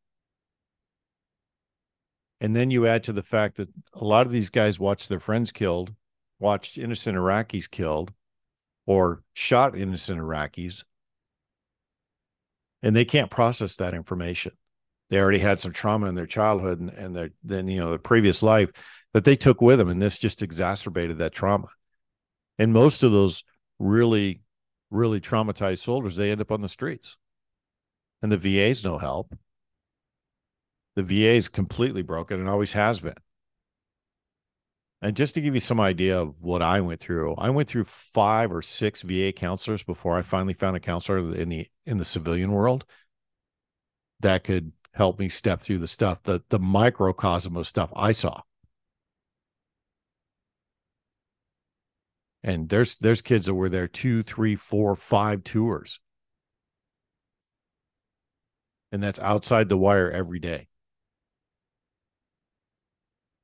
And 2.42 2.56
then 2.56 2.70
you 2.70 2.86
add 2.86 3.04
to 3.06 3.14
the 3.14 3.24
fact 3.24 3.58
that 3.58 3.70
a 3.94 4.04
lot 4.04 4.26
of 4.26 4.32
these 4.32 4.50
guys 4.50 4.80
watched 4.80 5.10
their 5.10 5.20
friends 5.20 5.52
killed, 5.52 5.94
watched 6.40 6.78
innocent 6.78 7.18
Iraqis 7.18 7.70
killed, 7.70 8.12
or 8.86 9.24
shot 9.34 9.78
innocent 9.78 10.20
Iraqis, 10.20 10.84
and 12.84 12.96
they 12.96 13.06
can't 13.06 13.32
process 13.32 13.78
that 13.78 13.94
information. 13.94 14.52
They 15.10 15.20
already 15.20 15.40
had 15.40 15.60
some 15.60 15.72
trauma 15.72 16.08
in 16.08 16.16
their 16.16 16.26
childhood 16.26 16.80
and, 16.80 16.90
and 16.90 17.16
their 17.16 17.30
then 17.44 17.68
you 17.68 17.80
know 17.80 17.92
the 17.92 18.00
previous 18.00 18.42
life 18.42 18.72
that 19.14 19.24
they 19.24 19.36
took 19.36 19.62
with 19.62 19.80
them, 19.80 19.90
and 19.90 20.02
this 20.02 20.18
just 20.18 20.42
exacerbated 20.42 21.20
that 21.20 21.34
trauma. 21.34 21.68
And 22.58 22.74
most 22.74 23.04
of 23.04 23.12
those 23.12 23.44
really, 23.80 24.42
really 24.90 25.22
traumatized 25.22 25.80
soldiers, 25.80 26.16
they 26.16 26.32
end 26.32 26.42
up 26.42 26.52
on 26.52 26.62
the 26.62 26.70
streets, 26.70 27.18
and 28.22 28.32
the 28.32 28.38
VA's 28.38 28.84
no 28.84 28.98
help 28.98 29.36
the 30.96 31.04
VA 31.04 31.34
is 31.34 31.50
completely 31.50 32.02
broken 32.02 32.40
and 32.40 32.50
always 32.50 32.74
has 32.74 33.02
been. 33.02 33.16
And 35.02 35.16
just 35.16 35.36
to 35.36 35.42
give 35.42 35.54
you 35.54 35.60
some 35.60 35.80
idea 35.80 36.20
of 36.20 36.36
what 36.42 36.62
I 36.62 36.82
went 36.82 37.00
through, 37.00 37.36
I 37.36 37.50
went 37.50 37.70
through 37.70 37.84
five 37.84 38.52
or 38.52 38.62
six 38.62 39.02
VA 39.02 39.32
counselors 39.34 39.84
before 39.84 40.18
I 40.18 40.22
finally 40.22 40.54
found 40.54 40.78
a 40.78 40.80
counselor 40.80 41.34
in 41.36 41.50
the 41.50 41.68
in 41.86 41.98
the 41.98 42.06
civilian 42.06 42.52
world 42.52 42.86
that 44.22 44.44
could 44.44 44.72
help 44.96 45.20
me 45.20 45.28
step 45.30 45.62
through 45.62 45.80
the 45.80 45.88
stuff, 45.88 46.24
the 46.24 46.42
the 46.50 46.60
microcosm 46.60 47.56
of 47.58 47.68
stuff 47.68 47.92
I 47.96 48.12
saw. 48.14 48.42
And 52.44 52.70
there's 52.70 52.96
there's 52.96 53.22
kids 53.22 53.48
that 53.48 53.56
were 53.56 53.70
there 53.70 53.88
two, 53.88 54.24
three, 54.24 54.56
four, 54.56 54.96
five 54.96 55.44
tours. 55.44 56.00
And 58.92 59.04
that's 59.04 59.20
outside 59.20 59.68
the 59.68 59.78
wire 59.78 60.10
every 60.10 60.40
day. 60.40 60.68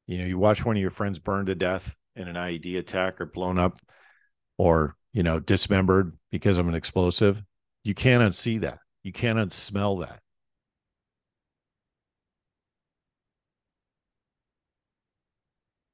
You 0.08 0.20
know, 0.20 0.26
you 0.26 0.38
watch 0.38 0.64
one 0.64 0.78
of 0.78 0.82
your 0.82 0.92
friends 0.92 1.20
burn 1.20 1.48
to 1.48 1.56
death 1.56 1.98
in 2.16 2.28
an 2.28 2.36
IED 2.36 2.78
attack 2.78 3.20
or 3.20 3.26
blown 3.26 3.58
up 3.58 3.78
or, 4.58 4.96
you 5.14 5.24
know, 5.24 5.40
dismembered 5.40 6.18
because 6.32 6.58
of 6.58 6.68
an 6.68 6.76
explosive. 6.76 7.44
You 7.84 7.94
can't 7.94 8.24
unsee 8.24 8.62
that. 8.62 8.80
You 9.04 9.12
can't 9.12 9.40
unsmell 9.40 10.06
that. 10.06 10.22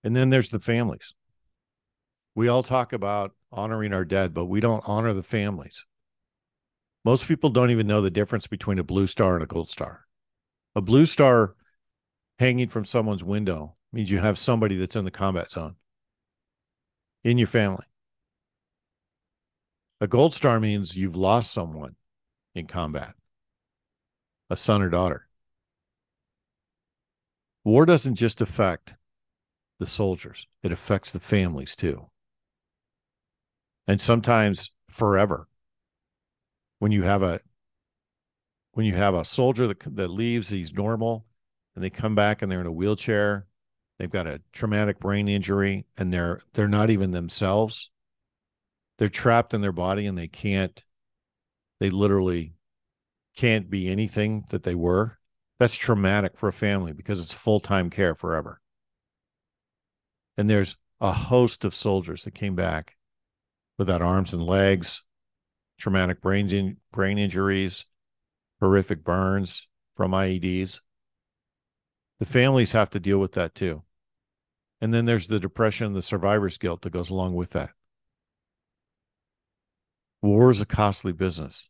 And 0.04 0.16
then 0.16 0.30
there's 0.30 0.50
the 0.50 0.60
families. 0.60 1.14
We 2.36 2.48
all 2.48 2.64
talk 2.64 2.94
about 2.94 3.34
honoring 3.52 3.94
our 3.94 4.06
dead, 4.06 4.34
but 4.34 4.46
we 4.46 4.60
don't 4.60 4.84
honor 4.88 5.14
the 5.14 5.24
families. 5.24 5.86
Most 7.04 7.28
people 7.28 7.50
don't 7.50 7.72
even 7.72 7.88
know 7.88 8.02
the 8.02 8.12
difference 8.12 8.48
between 8.48 8.80
a 8.80 8.84
blue 8.84 9.08
star 9.08 9.36
and 9.36 9.44
a 9.44 9.48
gold 9.48 9.70
star. 9.70 10.06
A 10.76 10.82
blue 10.82 11.06
star 11.06 11.56
hanging 12.38 12.68
from 12.68 12.86
someone's 12.86 13.24
window 13.24 13.76
means 13.92 14.12
you 14.12 14.20
have 14.20 14.38
somebody 14.38 14.78
that's 14.78 14.96
in 14.96 15.06
the 15.06 15.12
combat 15.12 15.52
zone 15.52 15.76
in 17.24 17.38
your 17.38 17.48
family. 17.48 17.86
A 20.00 20.08
gold 20.08 20.34
star 20.34 20.60
means 20.60 20.96
you've 20.96 21.16
lost 21.16 21.52
someone 21.52 21.96
in 22.54 22.68
combat, 22.68 23.16
a 24.50 24.58
son 24.58 24.82
or 24.82 24.90
daughter. 24.90 25.28
War 27.64 27.86
doesn't 27.86 28.16
just 28.16 28.42
affect 28.42 28.96
the 29.80 29.88
soldiers, 29.88 30.48
it 30.64 30.72
affects 30.72 31.12
the 31.12 31.20
families 31.20 31.76
too. 31.76 32.10
And 33.88 34.00
sometimes 34.00 34.72
forever. 34.90 35.48
when 36.80 36.92
you 36.92 37.04
have 37.04 37.24
a 37.24 37.40
when 38.74 38.86
you 38.86 38.94
have 38.94 39.16
a 39.16 39.26
soldier 39.26 39.68
that, 39.68 39.96
that 39.96 40.10
leaves 40.10 40.50
he's 40.50 40.74
normal 40.74 41.26
and 41.76 41.84
they 41.84 41.90
come 41.90 42.16
back 42.16 42.42
and 42.42 42.52
they're 42.52 42.62
in 42.62 42.68
a 42.68 42.72
wheelchair 42.72 43.48
they've 43.98 44.12
got 44.12 44.28
a 44.28 44.42
traumatic 44.54 45.00
brain 45.00 45.28
injury 45.28 45.86
and 45.98 46.14
they're 46.14 46.42
they're 46.54 46.68
not 46.68 46.90
even 46.90 47.12
themselves 47.12 47.90
they're 48.98 49.10
trapped 49.10 49.54
in 49.54 49.62
their 49.62 49.72
body 49.72 50.06
and 50.06 50.18
they 50.18 50.28
can't 50.28 50.84
they 51.80 51.90
literally 51.90 52.54
can't 53.36 53.70
be 53.70 53.88
anything 53.90 54.46
that 54.50 54.64
they 54.64 54.76
were 54.76 55.18
that's 55.60 55.76
traumatic 55.76 56.38
for 56.38 56.50
a 56.50 56.54
family 56.54 56.94
because 56.94 57.20
it's 57.20 57.34
full-time 57.34 57.90
care 57.90 58.16
forever 58.16 58.62
and 60.38 60.50
there's 60.50 60.78
a 61.00 61.12
host 61.12 61.66
of 61.66 61.74
soldiers 61.74 62.24
that 62.24 62.34
came 62.34 62.56
back 62.56 62.96
without 63.78 64.02
arms 64.02 64.34
and 64.34 64.44
legs 64.44 65.04
traumatic 65.80 66.22
brain, 66.22 66.52
in, 66.54 66.78
brain 66.92 67.18
injuries 67.18 67.86
horrific 68.60 69.04
burns 69.04 69.68
from 69.96 70.12
ieds 70.12 70.80
the 72.20 72.26
families 72.26 72.72
have 72.72 72.90
to 72.90 73.00
deal 73.00 73.20
with 73.20 73.34
that 73.34 73.54
too 73.54 73.84
and 74.80 74.94
then 74.94 75.06
there's 75.06 75.28
the 75.28 75.40
depression 75.40 75.94
the 75.94 76.02
survivor's 76.02 76.58
guilt 76.58 76.82
that 76.84 76.92
goes 76.92 77.10
along 77.10 77.34
with 77.34 77.52
that. 77.52 77.72
War 80.22 80.52
is 80.52 80.62
a 80.62 80.66
costly 80.66 81.12
business. 81.12 81.70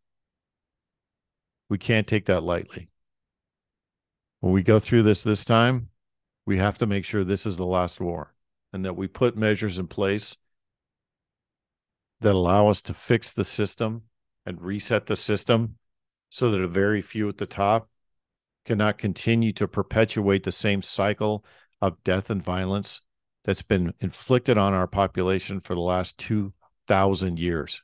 We 1.69 1.77
can't 1.77 2.07
take 2.07 2.25
that 2.25 2.43
lightly. 2.43 2.89
When 4.39 4.53
we 4.53 4.63
go 4.63 4.79
through 4.79 5.03
this 5.03 5.23
this 5.23 5.43
time, 5.43 5.89
we 6.45 6.57
have 6.57 6.77
to 6.77 6.85
make 6.85 7.05
sure 7.05 7.23
this 7.23 7.45
is 7.45 7.57
the 7.57 7.65
last 7.65 7.99
war 7.99 8.33
and 8.73 8.85
that 8.85 8.95
we 8.95 9.07
put 9.07 9.37
measures 9.37 9.79
in 9.79 9.87
place 9.87 10.35
that 12.21 12.35
allow 12.35 12.67
us 12.67 12.81
to 12.81 12.93
fix 12.93 13.31
the 13.31 13.43
system 13.43 14.03
and 14.45 14.61
reset 14.61 15.05
the 15.05 15.15
system 15.15 15.75
so 16.29 16.51
that 16.51 16.61
a 16.61 16.67
very 16.67 17.01
few 17.01 17.29
at 17.29 17.37
the 17.37 17.45
top 17.45 17.89
cannot 18.65 18.97
continue 18.97 19.53
to 19.53 19.67
perpetuate 19.67 20.43
the 20.43 20.51
same 20.51 20.81
cycle 20.81 21.45
of 21.81 22.03
death 22.03 22.29
and 22.29 22.43
violence 22.43 23.01
that's 23.45 23.61
been 23.61 23.93
inflicted 23.99 24.57
on 24.57 24.73
our 24.73 24.87
population 24.87 25.61
for 25.61 25.73
the 25.73 25.81
last 25.81 26.17
2,000 26.17 27.39
years. 27.39 27.81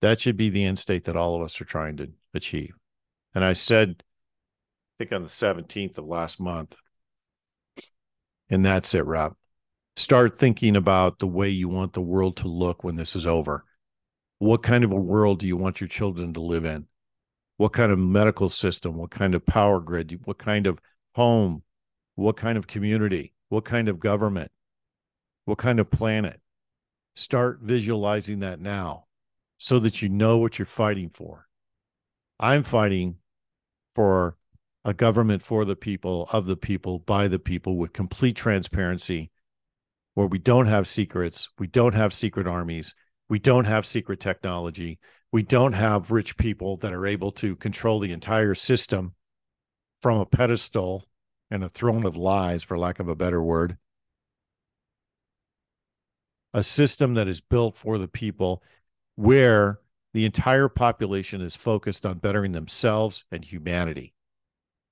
That 0.00 0.20
should 0.20 0.36
be 0.36 0.48
the 0.48 0.64
end 0.64 0.78
state 0.78 1.04
that 1.04 1.16
all 1.16 1.36
of 1.36 1.42
us 1.42 1.60
are 1.60 1.64
trying 1.64 1.96
to 1.98 2.10
achieve. 2.32 2.74
And 3.34 3.44
I 3.44 3.52
said, 3.52 4.02
think 5.00 5.12
on 5.12 5.22
the 5.22 5.28
17th 5.28 5.98
of 5.98 6.06
last 6.06 6.40
month, 6.40 6.76
and 8.48 8.64
that's 8.64 8.94
it, 8.94 9.06
Rob. 9.06 9.34
Start 9.96 10.38
thinking 10.38 10.76
about 10.76 11.18
the 11.18 11.26
way 11.26 11.48
you 11.48 11.68
want 11.68 11.92
the 11.92 12.00
world 12.00 12.36
to 12.38 12.48
look 12.48 12.84
when 12.84 12.96
this 12.96 13.16
is 13.16 13.26
over. 13.26 13.64
What 14.38 14.62
kind 14.62 14.84
of 14.84 14.92
a 14.92 14.96
world 14.96 15.40
do 15.40 15.46
you 15.46 15.56
want 15.56 15.80
your 15.80 15.88
children 15.88 16.32
to 16.34 16.40
live 16.40 16.64
in? 16.64 16.86
what 17.60 17.74
kind 17.74 17.92
of 17.92 17.98
medical 17.98 18.48
system, 18.48 18.96
what 18.96 19.10
kind 19.10 19.34
of 19.34 19.44
power 19.44 19.80
grid, 19.80 20.18
what 20.24 20.38
kind 20.38 20.66
of 20.66 20.78
home, 21.14 21.62
what 22.14 22.34
kind 22.34 22.56
of 22.56 22.66
community, 22.66 23.34
what 23.50 23.66
kind 23.66 23.86
of 23.86 24.00
government, 24.00 24.50
what 25.44 25.58
kind 25.58 25.78
of 25.78 25.90
planet. 25.90 26.40
Start 27.14 27.58
visualizing 27.60 28.40
that 28.40 28.60
now 28.60 29.04
so 29.58 29.78
that 29.78 30.00
you 30.00 30.08
know 30.08 30.38
what 30.38 30.58
you're 30.58 30.64
fighting 30.64 31.10
for. 31.10 31.48
I'm 32.38 32.62
fighting 32.62 33.16
for 33.92 34.38
a 34.84 34.94
government 34.94 35.42
for 35.42 35.64
the 35.64 35.76
people, 35.76 36.28
of 36.32 36.46
the 36.46 36.56
people, 36.56 36.98
by 36.98 37.28
the 37.28 37.38
people, 37.38 37.76
with 37.76 37.92
complete 37.92 38.36
transparency, 38.36 39.30
where 40.14 40.26
we 40.26 40.38
don't 40.38 40.66
have 40.66 40.88
secrets, 40.88 41.50
we 41.58 41.66
don't 41.66 41.94
have 41.94 42.12
secret 42.12 42.46
armies, 42.46 42.94
we 43.28 43.38
don't 43.38 43.66
have 43.66 43.84
secret 43.84 44.20
technology, 44.20 44.98
we 45.32 45.42
don't 45.42 45.74
have 45.74 46.10
rich 46.10 46.36
people 46.36 46.76
that 46.78 46.92
are 46.92 47.06
able 47.06 47.30
to 47.30 47.56
control 47.56 48.00
the 48.00 48.12
entire 48.12 48.54
system 48.54 49.14
from 50.00 50.18
a 50.18 50.26
pedestal 50.26 51.06
and 51.50 51.62
a 51.62 51.68
throne 51.68 52.06
of 52.06 52.16
lies, 52.16 52.62
for 52.62 52.78
lack 52.78 53.00
of 53.00 53.08
a 53.08 53.16
better 53.16 53.42
word. 53.42 53.76
A 56.54 56.62
system 56.62 57.14
that 57.14 57.28
is 57.28 57.40
built 57.40 57.76
for 57.76 57.98
the 57.98 58.08
people 58.08 58.62
where 59.14 59.78
the 60.14 60.24
entire 60.24 60.68
population 60.68 61.40
is 61.40 61.54
focused 61.54 62.06
on 62.06 62.18
bettering 62.18 62.52
themselves 62.52 63.24
and 63.30 63.44
humanity 63.44 64.14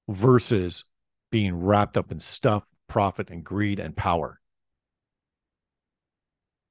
versus 0.08 0.84
being 1.30 1.54
wrapped 1.54 1.96
up 1.96 2.10
in 2.10 2.18
stuff, 2.18 2.64
profit, 2.88 3.30
and 3.30 3.44
greed 3.44 3.78
and 3.78 3.94
power. 3.96 4.40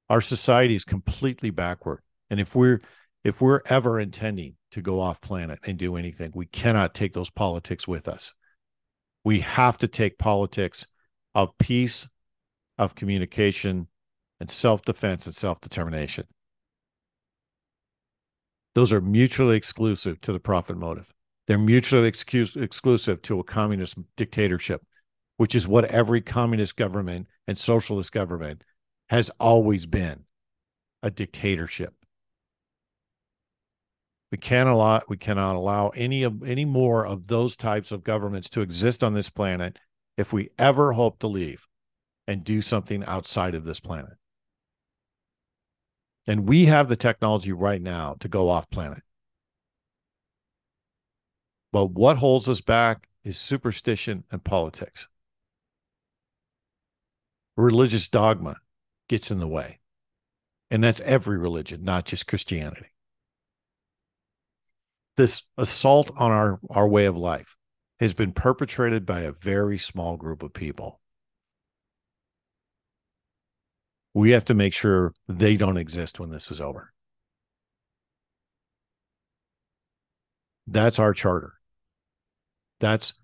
Our 0.08 0.20
society 0.20 0.74
is 0.74 0.84
completely 0.84 1.50
backward. 1.50 2.00
And 2.30 2.40
if 2.40 2.54
we're 2.54 2.80
if 3.24 3.40
we're 3.40 3.62
ever 3.66 3.98
intending 4.00 4.54
to 4.70 4.80
go 4.80 5.00
off 5.00 5.20
planet 5.20 5.58
and 5.64 5.76
do 5.76 5.96
anything, 5.96 6.32
we 6.34 6.46
cannot 6.46 6.94
take 6.94 7.12
those 7.12 7.30
politics 7.30 7.86
with 7.86 8.08
us. 8.08 8.34
We 9.24 9.40
have 9.40 9.76
to 9.78 9.88
take 9.88 10.18
politics 10.18 10.86
of 11.34 11.56
peace, 11.58 12.08
of 12.78 12.94
communication, 12.94 13.88
and 14.40 14.50
self 14.50 14.82
defense 14.82 15.26
and 15.26 15.34
self 15.34 15.60
determination. 15.60 16.26
Those 18.74 18.92
are 18.92 19.00
mutually 19.00 19.56
exclusive 19.56 20.20
to 20.22 20.32
the 20.32 20.40
profit 20.40 20.76
motive. 20.76 21.12
They're 21.48 21.58
mutually 21.58 22.06
excuse, 22.06 22.56
exclusive 22.56 23.22
to 23.22 23.40
a 23.40 23.44
communist 23.44 23.96
dictatorship, 24.16 24.82
which 25.38 25.54
is 25.54 25.66
what 25.66 25.86
every 25.86 26.20
communist 26.20 26.76
government 26.76 27.26
and 27.46 27.56
socialist 27.56 28.12
government 28.12 28.62
has 29.08 29.30
always 29.40 29.86
been 29.86 30.24
a 31.02 31.10
dictatorship. 31.10 31.94
We 34.30 34.36
can't 34.36 34.68
allow 34.68 35.00
we 35.08 35.16
cannot 35.16 35.56
allow 35.56 35.88
any 35.88 36.22
of 36.22 36.42
any 36.42 36.66
more 36.66 37.06
of 37.06 37.28
those 37.28 37.56
types 37.56 37.92
of 37.92 38.04
governments 38.04 38.50
to 38.50 38.60
exist 38.60 39.02
on 39.02 39.14
this 39.14 39.30
planet 39.30 39.78
if 40.18 40.34
we 40.34 40.50
ever 40.58 40.92
hope 40.92 41.18
to 41.20 41.28
leave 41.28 41.66
and 42.26 42.44
do 42.44 42.60
something 42.60 43.02
outside 43.06 43.54
of 43.54 43.64
this 43.64 43.80
planet. 43.80 44.18
And 46.26 46.46
we 46.46 46.66
have 46.66 46.90
the 46.90 46.96
technology 46.96 47.52
right 47.52 47.80
now 47.80 48.16
to 48.20 48.28
go 48.28 48.50
off 48.50 48.68
planet. 48.68 49.02
But 51.72 51.90
what 51.92 52.18
holds 52.18 52.48
us 52.48 52.60
back 52.60 53.08
is 53.24 53.38
superstition 53.38 54.24
and 54.30 54.42
politics. 54.42 55.06
Religious 57.56 58.08
dogma 58.08 58.56
gets 59.08 59.30
in 59.30 59.38
the 59.38 59.48
way. 59.48 59.80
And 60.70 60.84
that's 60.84 61.00
every 61.00 61.38
religion, 61.38 61.82
not 61.82 62.04
just 62.04 62.26
Christianity 62.26 62.88
this 65.18 65.42
assault 65.58 66.12
on 66.16 66.30
our, 66.30 66.60
our 66.70 66.88
way 66.88 67.04
of 67.04 67.16
life 67.16 67.56
has 67.98 68.14
been 68.14 68.32
perpetrated 68.32 69.04
by 69.04 69.20
a 69.20 69.32
very 69.32 69.76
small 69.76 70.16
group 70.16 70.44
of 70.44 70.54
people. 70.54 71.00
We 74.14 74.30
have 74.30 74.44
to 74.46 74.54
make 74.54 74.72
sure 74.72 75.12
they 75.28 75.56
don't 75.56 75.76
exist 75.76 76.20
when 76.20 76.30
this 76.30 76.52
is 76.52 76.60
over. 76.60 76.92
That's 80.68 81.00
our 81.00 81.12
charter. 81.12 81.54
That's 82.80 83.14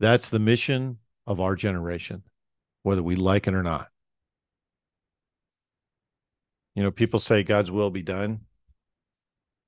that's 0.00 0.30
the 0.30 0.38
mission 0.38 0.98
of 1.26 1.40
our 1.40 1.54
generation, 1.54 2.22
whether 2.82 3.02
we 3.02 3.16
like 3.16 3.46
it 3.46 3.54
or 3.54 3.62
not. 3.62 3.88
You 6.74 6.82
know, 6.82 6.90
people 6.90 7.20
say 7.20 7.44
God's 7.44 7.70
will 7.70 7.90
be 7.90 8.02
done. 8.02 8.40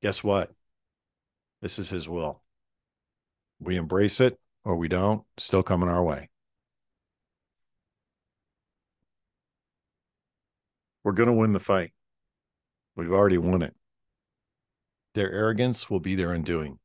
Guess 0.02 0.24
what? 0.24 0.50
This 1.62 1.78
is 1.78 1.88
his 1.88 2.08
will. 2.08 2.42
We 3.60 3.76
embrace 3.76 4.20
it 4.20 4.38
or 4.64 4.76
we 4.76 4.88
don't, 4.88 5.22
still 5.38 5.62
coming 5.62 5.88
our 5.88 6.02
way. 6.02 6.28
We're 11.04 11.12
going 11.12 11.28
to 11.28 11.32
win 11.34 11.52
the 11.52 11.60
fight. 11.60 11.92
We've 12.96 13.12
already 13.12 13.38
won 13.38 13.62
it. 13.62 13.74
Their 15.14 15.30
arrogance 15.30 15.88
will 15.88 16.00
be 16.00 16.16
their 16.16 16.32
undoing. 16.32 16.80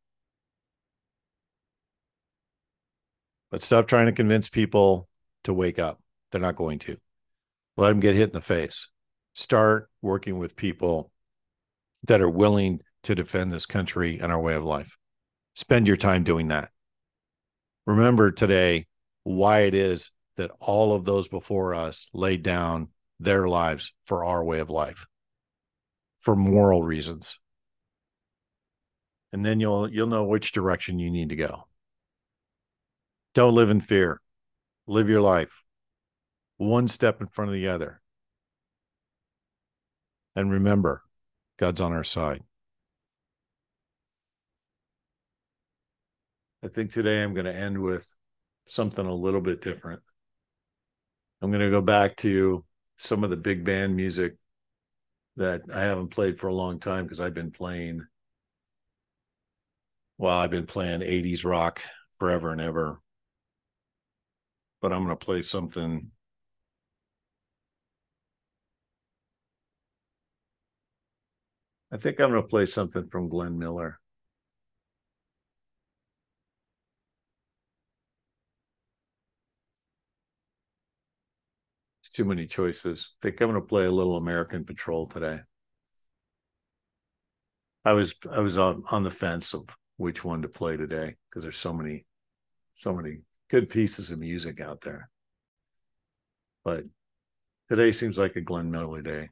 But 3.52 3.64
stop 3.64 3.88
trying 3.88 4.06
to 4.08 4.12
convince 4.14 4.49
people 4.49 5.08
to 5.43 5.54
wake 5.54 5.78
up. 5.78 5.99
They're 6.32 6.41
not 6.41 6.56
going 6.56 6.80
to. 6.80 6.97
Let 7.78 7.89
them 7.89 7.99
get 7.99 8.16
hit 8.16 8.30
in 8.30 8.34
the 8.34 8.41
face. 8.41 8.89
Start 9.34 9.89
working 10.02 10.39
with 10.39 10.56
people 10.56 11.12
that 12.08 12.22
are 12.22 12.30
willing 12.30 12.82
to 13.04 13.16
defend 13.16 13.52
this 13.52 13.66
country 13.66 14.20
and 14.20 14.32
our 14.32 14.41
way 14.41 14.54
of 14.54 14.64
life. 14.64 14.97
Spend 15.54 15.88
your 15.88 15.97
time 15.97 16.24
doing 16.24 16.47
that. 16.47 16.70
Remember 17.86 18.32
today 18.32 18.88
why 19.24 19.62
it 19.62 19.74
is 19.74 20.12
that 20.38 20.52
all 20.60 20.93
of 20.93 21.04
those 21.04 21.28
before 21.28 21.76
us 21.76 22.08
laid 22.14 22.43
down 22.43 22.89
their 23.20 23.47
lives 23.47 23.93
for 24.06 24.26
our 24.26 24.43
way 24.43 24.60
of 24.60 24.70
life 24.70 25.06
for 26.18 26.36
moral 26.36 26.84
reasons. 26.84 27.39
And 29.34 29.45
then 29.45 29.60
you'll 29.60 29.89
you'll 29.89 30.08
know 30.08 30.26
which 30.26 30.52
direction 30.52 30.99
you 30.99 31.10
need 31.10 31.30
to 31.30 31.36
go. 31.36 31.68
Don't 33.34 33.56
live 33.56 33.70
in 33.70 33.82
fear. 33.82 34.22
Live 34.88 35.10
your 35.10 35.22
life 35.22 35.62
one 36.62 36.88
step 36.88 37.22
in 37.22 37.28
front 37.28 37.50
of 37.50 37.56
the 37.56 37.68
other. 37.68 38.00
And 40.36 40.52
remember, 40.52 41.02
God's 41.58 41.82
on 41.82 41.92
our 41.92 42.04
side. 42.04 42.44
I 46.64 46.68
think 46.68 46.92
today 46.92 47.24
I'm 47.24 47.34
going 47.34 47.48
to 47.48 47.56
end 47.56 47.82
with 47.82 48.14
something 48.68 49.06
a 49.06 49.14
little 49.14 49.42
bit 49.42 49.62
different. 49.62 50.02
I'm 51.42 51.50
going 51.50 51.64
to 51.64 51.72
go 51.72 51.82
back 51.82 52.16
to 52.18 52.64
some 52.98 53.24
of 53.24 53.32
the 53.32 53.38
big 53.38 53.66
band 53.66 53.96
music 53.96 54.34
that 55.38 55.62
I 55.74 55.82
haven't 55.82 56.10
played 56.10 56.40
for 56.40 56.48
a 56.48 56.54
long 56.54 56.80
time 56.80 57.06
because 57.06 57.20
I've 57.20 57.34
been 57.34 57.52
playing. 57.52 58.06
Well, 60.20 60.38
I've 60.38 60.52
been 60.52 60.68
playing 60.68 61.02
80s 61.02 61.44
rock 61.44 61.82
forever 62.20 62.52
and 62.52 62.62
ever. 62.62 63.00
But 64.82 64.92
I'm 64.92 65.04
going 65.06 65.16
to 65.16 65.26
play 65.26 65.42
something. 65.44 66.12
I 71.92 71.98
think 71.98 72.20
I'm 72.20 72.32
going 72.32 72.42
to 72.42 72.48
play 72.48 72.66
something 72.66 73.04
from 73.04 73.30
Glenn 73.30 73.60
Miller. 73.60 74.00
It's 82.02 82.10
too 82.10 82.26
many 82.26 82.48
choices. 82.48 83.12
I 83.22 83.28
think 83.28 83.42
I'm 83.42 83.50
going 83.50 83.62
to 83.62 83.68
play 83.68 83.86
a 83.86 83.92
little 83.92 84.18
American 84.18 84.66
Patrol 84.66 85.06
today. 85.06 85.42
I 87.86 87.94
was 87.94 88.16
I 88.32 88.40
was 88.40 88.58
on, 88.58 88.84
on 88.92 89.04
the 89.04 89.12
fence 89.12 89.54
of 89.54 89.70
which 89.98 90.24
one 90.24 90.42
to 90.42 90.50
play 90.50 90.78
today 90.78 91.16
because 91.30 91.44
there's 91.44 91.58
so 91.58 91.74
many 91.74 92.06
so 92.74 92.94
many 92.94 93.22
good 93.52 93.70
pieces 93.70 94.10
of 94.12 94.20
music 94.20 94.62
out 94.62 94.80
there. 94.80 95.10
But 96.64 96.86
today 97.70 97.91
seems 97.91 98.18
like 98.18 98.38
a 98.38 98.41
Glenn 98.41 98.72
Miller 98.72 99.02
day. 99.02 99.28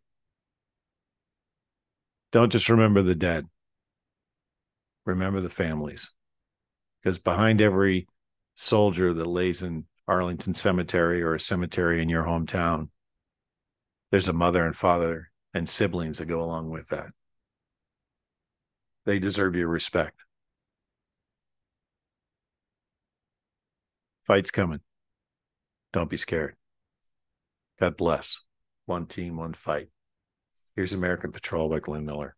Don't 2.33 2.51
just 2.51 2.67
remember 2.67 3.01
the 3.01 3.15
dead. 3.15 3.45
Remember 5.05 5.39
the 5.39 5.49
families. 5.49 6.11
Because 7.01 7.17
behind 7.17 7.61
every 7.61 8.07
soldier 8.55 9.13
that 9.13 9.25
lays 9.25 9.63
in 9.63 9.85
Arlington 10.05 10.53
Cemetery 10.53 11.21
or 11.21 11.35
a 11.35 11.39
cemetery 11.39 12.01
in 12.01 12.09
your 12.09 12.25
hometown, 12.25 12.89
there's 14.11 14.27
a 14.27 14.33
mother 14.33 14.65
and 14.65 14.75
father 14.75 15.31
and 15.53 15.67
siblings 15.67 16.17
that 16.17 16.25
go 16.25 16.41
along 16.41 16.69
with 16.69 16.89
that. 16.89 17.07
They 19.05 19.17
deserve 19.17 19.55
your 19.55 19.69
respect. 19.69 20.19
Fight's 24.29 24.51
coming. 24.51 24.81
Don't 25.91 26.07
be 26.07 26.15
scared. 26.15 26.55
God 27.79 27.97
bless. 27.97 28.41
One 28.85 29.07
team, 29.07 29.37
one 29.37 29.53
fight. 29.53 29.87
Here's 30.75 30.93
American 30.93 31.31
Patrol 31.31 31.67
by 31.67 31.79
Glenn 31.79 32.05
Miller. 32.05 32.35